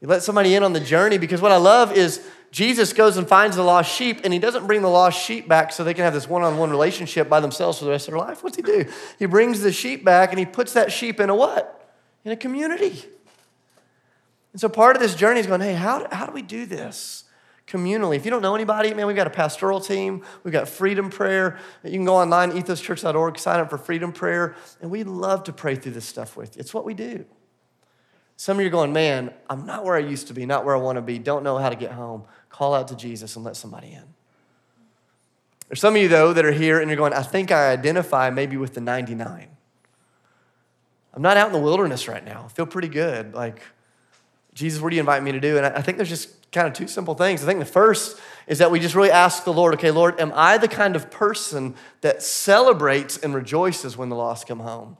You 0.00 0.08
let 0.08 0.24
somebody 0.24 0.56
in 0.56 0.64
on 0.64 0.72
the 0.72 0.80
journey 0.80 1.16
because 1.16 1.40
what 1.40 1.52
I 1.52 1.58
love 1.58 1.96
is 1.96 2.26
Jesus 2.52 2.92
goes 2.92 3.16
and 3.16 3.26
finds 3.26 3.56
the 3.56 3.62
lost 3.62 3.90
sheep, 3.90 4.20
and 4.24 4.32
he 4.32 4.38
doesn't 4.38 4.66
bring 4.66 4.82
the 4.82 4.88
lost 4.88 5.18
sheep 5.18 5.48
back 5.48 5.72
so 5.72 5.82
they 5.82 5.94
can 5.94 6.04
have 6.04 6.12
this 6.12 6.28
one 6.28 6.42
on 6.42 6.58
one 6.58 6.70
relationship 6.70 7.28
by 7.28 7.40
themselves 7.40 7.78
for 7.78 7.86
the 7.86 7.90
rest 7.90 8.08
of 8.08 8.12
their 8.12 8.20
life. 8.20 8.44
What's 8.44 8.56
he 8.56 8.62
do? 8.62 8.84
He 9.18 9.24
brings 9.24 9.62
the 9.62 9.72
sheep 9.72 10.04
back 10.04 10.30
and 10.30 10.38
he 10.38 10.44
puts 10.44 10.74
that 10.74 10.92
sheep 10.92 11.18
in 11.18 11.30
a 11.30 11.34
what? 11.34 11.96
In 12.26 12.30
a 12.30 12.36
community. 12.36 13.04
And 14.52 14.60
so 14.60 14.68
part 14.68 14.96
of 14.96 15.02
this 15.02 15.14
journey 15.14 15.40
is 15.40 15.46
going, 15.46 15.62
hey, 15.62 15.72
how, 15.72 16.06
how 16.12 16.26
do 16.26 16.32
we 16.32 16.42
do 16.42 16.66
this? 16.66 17.24
communally. 17.66 18.16
If 18.16 18.26
you 18.26 18.30
don't 18.30 18.42
know 18.42 18.54
anybody, 18.54 18.92
man, 18.92 19.06
we've 19.06 19.16
got 19.16 19.26
a 19.26 19.30
pastoral 19.30 19.80
team. 19.80 20.22
We've 20.44 20.52
got 20.52 20.68
freedom 20.68 21.08
prayer. 21.08 21.58
You 21.82 21.92
can 21.92 22.04
go 22.04 22.16
online, 22.16 22.52
ethoschurch.org, 22.52 23.38
sign 23.38 23.60
up 23.60 23.70
for 23.70 23.78
freedom 23.78 24.12
prayer, 24.12 24.56
and 24.82 24.90
we 24.90 25.04
love 25.04 25.44
to 25.44 25.52
pray 25.52 25.76
through 25.76 25.92
this 25.92 26.04
stuff 26.04 26.36
with 26.36 26.56
you. 26.56 26.60
It's 26.60 26.74
what 26.74 26.84
we 26.84 26.92
do. 26.92 27.24
Some 28.36 28.56
of 28.56 28.62
you 28.62 28.66
are 28.68 28.70
going, 28.70 28.92
man, 28.92 29.32
I'm 29.48 29.66
not 29.66 29.84
where 29.84 29.94
I 29.94 30.00
used 30.00 30.26
to 30.28 30.34
be, 30.34 30.44
not 30.44 30.64
where 30.64 30.74
I 30.74 30.78
want 30.78 30.96
to 30.96 31.02
be, 31.02 31.18
don't 31.18 31.44
know 31.44 31.58
how 31.58 31.70
to 31.70 31.76
get 31.76 31.92
home 31.92 32.24
call 32.52 32.74
out 32.74 32.88
to 32.88 32.96
Jesus 32.96 33.34
and 33.34 33.44
let 33.44 33.56
somebody 33.56 33.92
in. 33.92 34.04
There's 35.68 35.80
some 35.80 35.96
of 35.96 36.02
you, 36.02 36.08
though, 36.08 36.32
that 36.32 36.44
are 36.44 36.52
here 36.52 36.80
and 36.80 36.88
you're 36.90 36.98
going, 36.98 37.14
I 37.14 37.22
think 37.22 37.50
I 37.50 37.72
identify 37.72 38.28
maybe 38.30 38.58
with 38.58 38.74
the 38.74 38.80
99. 38.80 39.48
I'm 41.14 41.22
not 41.22 41.36
out 41.36 41.46
in 41.46 41.52
the 41.52 41.58
wilderness 41.58 42.08
right 42.08 42.24
now. 42.24 42.44
I 42.44 42.48
feel 42.48 42.66
pretty 42.66 42.88
good. 42.88 43.34
Like, 43.34 43.62
Jesus, 44.54 44.80
what 44.80 44.90
do 44.90 44.96
you 44.96 45.00
invite 45.00 45.22
me 45.22 45.32
to 45.32 45.40
do? 45.40 45.56
And 45.56 45.66
I 45.66 45.80
think 45.80 45.96
there's 45.96 46.10
just 46.10 46.50
kind 46.52 46.66
of 46.66 46.74
two 46.74 46.86
simple 46.86 47.14
things. 47.14 47.42
I 47.42 47.46
think 47.46 47.58
the 47.58 47.64
first 47.64 48.20
is 48.46 48.58
that 48.58 48.70
we 48.70 48.80
just 48.80 48.94
really 48.94 49.10
ask 49.10 49.44
the 49.44 49.52
Lord, 49.52 49.72
okay, 49.74 49.90
Lord, 49.90 50.20
am 50.20 50.30
I 50.34 50.58
the 50.58 50.68
kind 50.68 50.94
of 50.94 51.10
person 51.10 51.74
that 52.02 52.22
celebrates 52.22 53.16
and 53.16 53.34
rejoices 53.34 53.96
when 53.96 54.10
the 54.10 54.16
lost 54.16 54.46
come 54.46 54.60
home? 54.60 54.98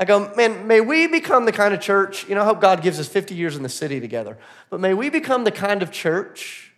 I 0.00 0.06
go, 0.06 0.32
man, 0.34 0.66
may 0.66 0.80
we 0.80 1.06
become 1.06 1.44
the 1.44 1.52
kind 1.52 1.74
of 1.74 1.80
church, 1.80 2.26
you 2.26 2.34
know, 2.34 2.40
I 2.40 2.46
hope 2.46 2.58
God 2.58 2.82
gives 2.82 2.98
us 2.98 3.06
50 3.06 3.34
years 3.34 3.54
in 3.54 3.62
the 3.62 3.68
city 3.68 4.00
together, 4.00 4.38
but 4.70 4.80
may 4.80 4.94
we 4.94 5.10
become 5.10 5.44
the 5.44 5.52
kind 5.52 5.82
of 5.82 5.92
church 5.92 6.72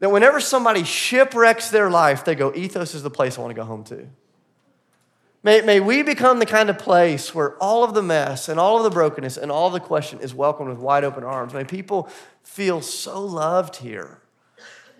that 0.00 0.10
whenever 0.10 0.40
somebody 0.40 0.82
shipwrecks 0.82 1.70
their 1.70 1.88
life, 1.88 2.24
they 2.24 2.34
go, 2.34 2.52
Ethos 2.52 2.96
is 2.96 3.04
the 3.04 3.10
place 3.10 3.38
I 3.38 3.42
want 3.42 3.52
to 3.52 3.54
go 3.54 3.64
home 3.64 3.84
to. 3.84 4.08
May, 5.44 5.60
may 5.60 5.78
we 5.78 6.02
become 6.02 6.40
the 6.40 6.46
kind 6.46 6.68
of 6.68 6.80
place 6.80 7.32
where 7.32 7.56
all 7.58 7.84
of 7.84 7.94
the 7.94 8.02
mess 8.02 8.48
and 8.48 8.58
all 8.58 8.78
of 8.78 8.82
the 8.82 8.90
brokenness 8.90 9.36
and 9.36 9.52
all 9.52 9.68
of 9.68 9.72
the 9.72 9.78
question 9.78 10.18
is 10.18 10.34
welcomed 10.34 10.70
with 10.70 10.78
wide 10.78 11.04
open 11.04 11.22
arms. 11.22 11.54
May 11.54 11.62
people 11.62 12.08
feel 12.42 12.80
so 12.80 13.20
loved 13.20 13.76
here. 13.76 14.20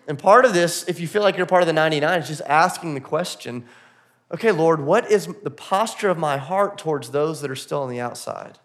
And 0.07 0.17
part 0.17 0.45
of 0.45 0.55
this, 0.55 0.85
if 0.87 1.01
you 1.01 1.09
feel 1.09 1.23
like 1.23 1.37
you're 1.37 1.47
part 1.47 1.63
of 1.63 1.67
the 1.67 1.73
99, 1.73 2.21
is 2.21 2.29
just 2.29 2.43
asking 2.43 2.95
the 2.95 3.01
question 3.01 3.65
okay, 4.33 4.53
Lord, 4.53 4.81
what 4.81 5.11
is 5.11 5.29
the 5.43 5.51
posture 5.51 6.09
of 6.09 6.19
my 6.19 6.37
heart 6.37 6.79
towards 6.79 7.11
those 7.11 7.41
that 7.41 7.51
are 7.51 7.57
still 7.57 7.83
on 7.83 7.91
the 7.91 8.01
outside? 8.01 8.59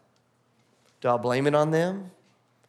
Do 1.02 1.10
I 1.10 1.18
blame 1.18 1.48
it 1.48 1.56
on 1.56 1.72
them? 1.72 2.12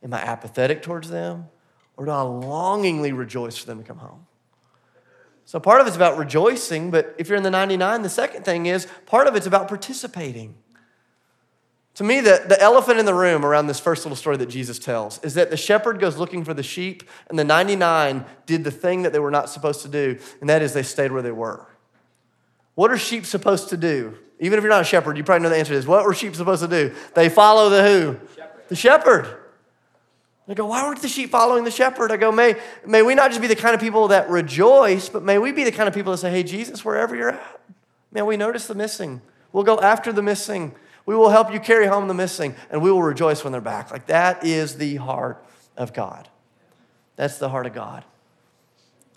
Am 0.03 0.13
I 0.13 0.21
apathetic 0.21 0.83
towards 0.83 1.11
them? 1.11 1.49
Or 1.97 2.07
do 2.07 2.11
I 2.11 2.23
longingly 2.23 3.13
rejoice 3.13 3.57
for 3.57 3.67
them 3.67 3.79
to 3.79 3.85
come 3.85 3.99
home? 3.99 4.27
So 5.45 5.61
part 5.61 5.81
of 5.81 5.87
it's 5.87 5.97
about 5.97 6.17
rejoicing, 6.17 6.91
but 6.91 7.15
if 7.19 7.29
you're 7.29 7.37
in 7.37 7.43
the 7.43 7.51
99, 7.51 8.03
the 8.03 8.09
second 8.09 8.45
thing 8.45 8.67
is 8.67 8.87
part 9.07 9.27
of 9.27 9.37
it's 9.37 9.47
about 9.47 9.69
participating. 9.69 10.55
To 11.97 12.05
me, 12.05 12.21
the, 12.21 12.43
the 12.49 12.61
elephant 12.61 12.99
in 12.99 13.05
the 13.05 13.15
room 13.15 13.45
around 13.45 13.67
this 13.67 13.79
first 13.79 14.05
little 14.05 14.17
story 14.17 14.39
that 14.39 14.49
Jesus 14.49 14.79
tells 14.79 15.23
is 15.23 15.35
that 15.35 15.51
the 15.51 15.59
shepherd 15.59 16.01
goes 16.01 16.17
looking 16.17 16.43
for 16.43 16.55
the 16.55 16.63
sheep, 16.63 17.03
and 17.29 17.39
the 17.39 17.45
99 17.45 18.25
did 18.47 18.65
the 18.65 18.71
thing 18.71 19.03
that 19.03 19.13
they 19.13 19.19
were 19.19 19.31
not 19.31 19.51
supposed 19.51 19.83
to 19.83 19.89
do, 19.89 20.19
and 20.41 20.49
that 20.49 20.63
is 20.63 20.73
they 20.73 20.83
stayed 20.83 21.13
where 21.13 21.21
they 21.21 21.33
were. 21.33 21.67
What 22.75 22.91
are 22.91 22.99
sheep 22.99 23.27
supposed 23.27 23.69
to 23.71 23.77
do? 23.77 24.17
Even 24.41 24.59
if 24.59 24.63
you're 24.63 24.73
not 24.73 24.81
a 24.81 24.85
shepherd, 24.85 25.17
you 25.17 25.25
probably 25.25 25.45
know 25.45 25.51
the 25.51 25.57
answer 25.57 25.73
to 25.73 25.79
this. 25.79 25.87
What 25.87 26.05
were 26.05 26.15
sheep 26.15 26.35
supposed 26.35 26.63
to 26.63 26.69
do? 26.69 26.95
They 27.15 27.29
follow 27.29 27.69
the 27.69 27.83
who? 27.83 28.17
Shepherd. 28.35 28.69
The 28.69 28.77
shepherd. 28.77 29.39
I 30.49 30.55
go, 30.55 30.67
why 30.67 30.83
weren't 30.83 31.01
the 31.01 31.09
sheep 31.09 31.31
following 31.31 31.65
the 31.65 31.71
shepherd? 31.71 32.11
I 32.11 32.17
go, 32.17 32.33
may, 32.33 32.57
may 32.85 33.03
we 33.03 33.15
not 33.15 33.31
just 33.31 33.41
be 33.41 33.47
the 33.47 33.57
kind 33.57 33.75
of 33.75 33.81
people 33.81 34.09
that 34.09 34.29
rejoice, 34.29 35.09
but 35.09 35.23
may 35.23 35.39
we 35.39 35.53
be 35.53 35.65
the 35.65 35.73
kind 35.73 35.89
of 35.89 35.95
people 35.95 36.13
that 36.13 36.19
say, 36.19 36.31
hey, 36.31 36.43
Jesus, 36.43 36.85
wherever 36.85 37.17
you're 37.17 37.31
at, 37.31 37.61
man, 38.11 38.27
we 38.27 38.37
notice 38.37 38.67
the 38.67 38.75
missing. 38.75 39.23
We'll 39.53 39.65
go 39.65 39.79
after 39.81 40.13
the 40.13 40.23
missing. 40.23 40.75
We 41.07 41.15
will 41.15 41.31
help 41.31 41.53
you 41.53 41.61
carry 41.61 41.87
home 41.87 42.09
the 42.09 42.15
missing, 42.15 42.55
and 42.71 42.83
we 42.83 42.91
will 42.91 43.03
rejoice 43.03 43.45
when 43.45 43.53
they're 43.53 43.61
back. 43.61 43.91
Like 43.91 44.07
that 44.09 44.45
is 44.45 44.77
the 44.77 44.97
heart 44.97 45.45
of 45.77 45.93
God. 45.93 46.29
That's 47.17 47.39
the 47.39 47.49
heart 47.49 47.67
of 47.67 47.75
God. 47.75 48.05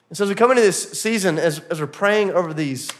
And 0.09 0.17
so 0.17 0.25
as 0.25 0.29
we 0.29 0.35
come 0.35 0.51
into 0.51 0.61
this 0.61 0.91
season, 1.01 1.37
as, 1.39 1.59
as 1.61 1.81
we're 1.81 1.87
praying 1.87 2.31
over 2.31 2.53
these 2.53 2.91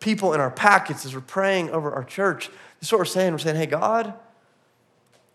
people 0.00 0.32
in 0.34 0.40
our 0.40 0.50
packets, 0.50 1.04
as 1.04 1.14
we're 1.14 1.20
praying 1.20 1.70
over 1.70 1.92
our 1.92 2.04
church, 2.04 2.48
this 2.80 2.88
is 2.88 2.92
what 2.92 2.98
we're 2.98 3.04
saying. 3.04 3.32
We're 3.32 3.38
saying, 3.38 3.56
hey, 3.56 3.66
God, 3.66 4.14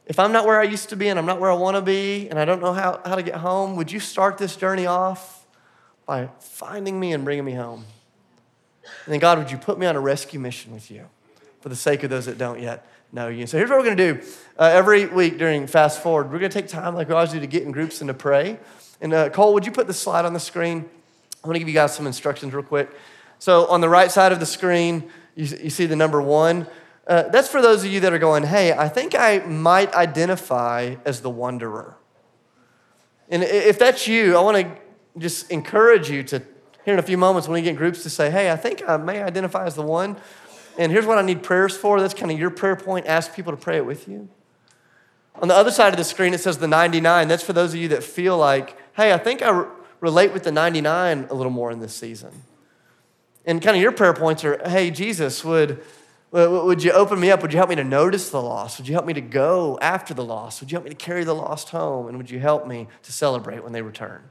if 0.06 0.19
I'm 0.19 0.32
not 0.32 0.45
where 0.45 0.60
I 0.60 0.63
used 0.63 0.89
to 0.89 0.95
be 0.95 1.08
and 1.08 1.17
I'm 1.17 1.26
not 1.26 1.39
where 1.39 1.52
I 1.52 1.56
want 1.56 1.76
to 1.76 1.82
be 1.82 2.28
and 2.30 2.38
I 2.38 2.45
don't 2.45 2.62
know 2.62 2.73
how, 2.73 3.02
how 3.06 3.15
to 3.15 3.23
get 3.23 3.36
home, 3.36 3.76
would 3.76 3.91
you 3.91 3.99
start 3.99 4.38
this 4.38 4.56
journey 4.56 4.86
off 4.86 5.45
by 6.06 6.30
finding 6.39 6.99
me 6.99 7.13
and 7.13 7.23
bringing 7.23 7.45
me 7.45 7.54
home? 7.54 7.86
And 9.06 9.13
then, 9.13 9.19
God, 9.19 9.38
would 9.38 9.52
you 9.52 9.58
put 9.58 9.80
me 9.80 9.86
on 9.86 9.95
a 9.95 9.99
rescue 9.99 10.39
mission 10.39 10.73
with 10.73 10.91
you 10.91 11.06
for 11.62 11.69
the 11.69 11.76
sake 11.76 12.04
of 12.04 12.10
those 12.10 12.26
that 12.26 12.38
don't 12.38 12.60
yet 12.60 12.86
know 13.13 13.30
you? 13.30 13.47
So 13.47 13.58
here's 13.58 13.69
what 13.69 13.80
we're 13.80 13.86
going 13.86 13.97
to 13.97 14.13
do. 14.13 14.21
Uh, 14.60 14.71
every 14.73 15.06
week 15.06 15.38
during 15.38 15.67
Fast 15.67 16.04
Forward, 16.04 16.32
we're 16.32 16.39
going 16.39 16.52
to 16.52 16.62
take 16.62 16.67
time, 16.67 16.95
like 16.95 17.08
we 17.08 17.13
always 17.13 17.32
do, 17.32 17.39
to 17.39 17.47
get 17.47 17.63
in 17.63 17.71
groups 17.71 18.02
and 18.02 18.10
to 18.10 18.13
pray. 18.13 18.60
And 18.99 19.13
uh, 19.13 19.30
Cole, 19.30 19.54
would 19.54 19.65
you 19.65 19.71
put 19.71 19.88
the 19.88 19.93
slide 19.93 20.26
on 20.26 20.34
the 20.34 20.39
screen? 20.39 20.80
I'm 20.80 21.47
going 21.47 21.56
to 21.56 21.60
give 21.60 21.67
you 21.67 21.73
guys 21.73 21.95
some 21.95 22.08
instructions 22.08 22.54
real 22.54 22.63
quick. 22.63 22.89
So 23.39 23.67
on 23.67 23.82
the 23.82 23.89
right 23.89 24.12
side 24.12 24.32
of 24.32 24.39
the 24.39 24.46
screen, 24.46 25.10
you, 25.36 25.46
you 25.46 25.69
see 25.69 25.86
the 25.86 25.96
number 25.96 26.22
one. 26.22 26.67
Uh, 27.06 27.24
that's 27.24 27.50
for 27.50 27.62
those 27.62 27.84
of 27.84 27.91
you 27.91 28.00
that 28.02 28.13
are 28.13 28.19
going, 28.19 28.43
hey, 28.43 28.72
I 28.72 28.88
think 28.88 29.15
I 29.15 29.39
might 29.39 29.93
identify 29.93 30.96
as 31.04 31.22
the 31.22 31.30
wanderer. 31.30 31.98
And 33.30 33.43
if 33.43 33.80
that's 33.80 34.08
you, 34.08 34.38
I 34.38 34.41
want 34.41 34.58
to 34.58 35.19
just 35.19 35.52
encourage 35.52 36.10
you 36.10 36.24
to, 36.24 36.41
here 36.86 36.93
in 36.93 37.00
a 37.00 37.04
few 37.04 37.17
moments 37.17 37.48
when 37.48 37.56
we 37.56 37.62
get 37.62 37.76
groups, 37.76 38.04
to 38.04 38.10
say, 38.10 38.30
hey, 38.30 38.52
I 38.52 38.56
think 38.56 38.88
I 38.88 38.98
may 38.98 39.22
identify 39.22 39.65
as 39.65 39.76
the 39.76 39.82
one. 39.82 40.17
And 40.78 40.91
here's 40.91 41.06
what 41.06 41.17
I 41.17 41.22
need 41.22 41.43
prayers 41.43 41.76
for. 41.76 42.00
That's 42.00 42.13
kind 42.13 42.32
of 42.32 42.39
your 42.39 42.50
prayer 42.50 42.76
point. 42.76 43.06
Ask 43.06 43.36
people 43.36 43.52
to 43.52 43.58
pray 43.58 43.78
it 43.78 43.86
with 43.86 44.08
you. 44.08 44.30
On 45.36 45.48
the 45.48 45.56
other 45.56 45.72
side 45.72 45.93
of 45.93 45.98
the 45.98 46.04
screen, 46.04 46.34
it 46.34 46.39
says 46.39 46.58
the 46.58 46.67
99. 46.67 47.28
That's 47.28 47.43
for 47.43 47.54
those 47.54 47.74
of 47.74 47.80
you 47.80 47.89
that 47.89 48.04
feel 48.04 48.38
like, 48.38 48.78
hey, 48.96 49.13
I 49.13 49.17
think 49.17 49.41
I 49.41 49.50
re- 49.50 49.67
relate 50.00 50.32
with 50.32 50.43
the 50.43 50.52
99 50.52 51.28
a 51.30 51.34
little 51.34 51.52
more 51.52 51.72
in 51.72 51.80
this 51.80 51.93
season. 51.93 52.32
And 53.45 53.62
kind 53.62 53.75
of 53.75 53.82
your 53.82 53.91
prayer 53.91 54.13
points 54.13 54.43
are, 54.43 54.62
hey, 54.67 54.89
Jesus, 54.91 55.43
would 55.43 55.84
would 56.34 56.84
you 56.84 56.91
open 56.91 57.19
me 57.19 57.29
up? 57.29 57.43
Would 57.43 57.53
you 57.53 57.58
help 57.58 57.69
me 57.69 57.75
to 57.75 57.84
notice 57.84 58.32
the 58.32 58.41
loss? 58.41 58.79
Would 58.79 58.88
you 58.88 58.93
help 58.95 59.06
me 59.06 59.13
to 59.13 59.21
go 59.21 59.77
after 59.82 60.15
the 60.15 60.23
loss? 60.23 60.62
Would 60.62 60.71
you 60.71 60.77
help 60.77 60.86
me 60.86 60.89
to 60.89 60.95
carry 60.95 61.23
the 61.23 61.36
lost 61.36 61.69
home? 61.69 62.08
And 62.08 62.17
would 62.17 62.32
you 62.32 62.39
help 62.39 62.65
me 62.65 62.88
to 63.03 63.13
celebrate 63.13 63.63
when 63.63 63.71
they 63.71 63.84
return? 63.84 64.23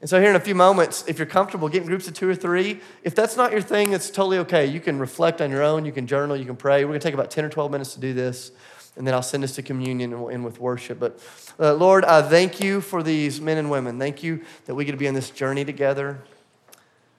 And 0.00 0.10
so, 0.10 0.20
here 0.20 0.28
in 0.28 0.36
a 0.36 0.40
few 0.40 0.56
moments, 0.56 1.04
if 1.06 1.18
you're 1.18 1.26
comfortable 1.26 1.68
getting 1.68 1.86
groups 1.86 2.08
of 2.08 2.14
two 2.14 2.28
or 2.28 2.34
three, 2.34 2.80
if 3.04 3.14
that's 3.14 3.36
not 3.36 3.52
your 3.52 3.60
thing, 3.60 3.92
it's 3.92 4.10
totally 4.10 4.38
okay. 4.38 4.66
You 4.66 4.80
can 4.80 4.98
reflect 4.98 5.40
on 5.40 5.52
your 5.52 5.62
own, 5.62 5.84
you 5.84 5.92
can 5.92 6.06
journal, 6.06 6.36
you 6.36 6.44
can 6.44 6.56
pray. 6.56 6.84
We're 6.84 6.88
going 6.88 7.00
to 7.00 7.04
take 7.06 7.14
about 7.14 7.30
10 7.30 7.44
or 7.44 7.48
12 7.48 7.70
minutes 7.70 7.94
to 7.94 8.00
do 8.00 8.12
this, 8.12 8.50
and 8.96 9.06
then 9.06 9.14
I'll 9.14 9.22
send 9.22 9.44
us 9.44 9.54
to 9.54 9.62
communion 9.62 10.12
and 10.12 10.20
we'll 10.20 10.30
end 10.30 10.44
with 10.44 10.58
worship. 10.58 10.98
But 10.98 11.20
uh, 11.60 11.74
Lord, 11.74 12.04
I 12.04 12.22
thank 12.22 12.60
you 12.60 12.80
for 12.80 13.04
these 13.04 13.40
men 13.40 13.56
and 13.56 13.70
women. 13.70 13.98
Thank 14.00 14.24
you 14.24 14.42
that 14.66 14.74
we 14.74 14.84
get 14.84 14.92
to 14.92 14.98
be 14.98 15.08
on 15.08 15.14
this 15.14 15.30
journey 15.30 15.64
together. 15.64 16.20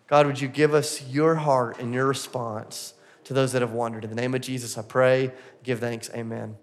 God, 0.08 0.28
would 0.28 0.40
you 0.40 0.48
give 0.48 0.74
us 0.74 1.08
your 1.08 1.36
heart 1.36 1.80
and 1.80 1.94
your 1.94 2.06
response? 2.06 2.94
to 3.26 3.34
those 3.34 3.52
that 3.52 3.62
have 3.62 3.74
wandered. 3.74 4.04
In 4.04 4.10
the 4.10 4.16
name 4.16 4.34
of 4.34 4.42
Jesus, 4.42 4.78
I 4.78 4.84
pray, 4.84 5.32
give 5.64 5.80
thanks. 5.80 6.10
Amen. 6.16 6.56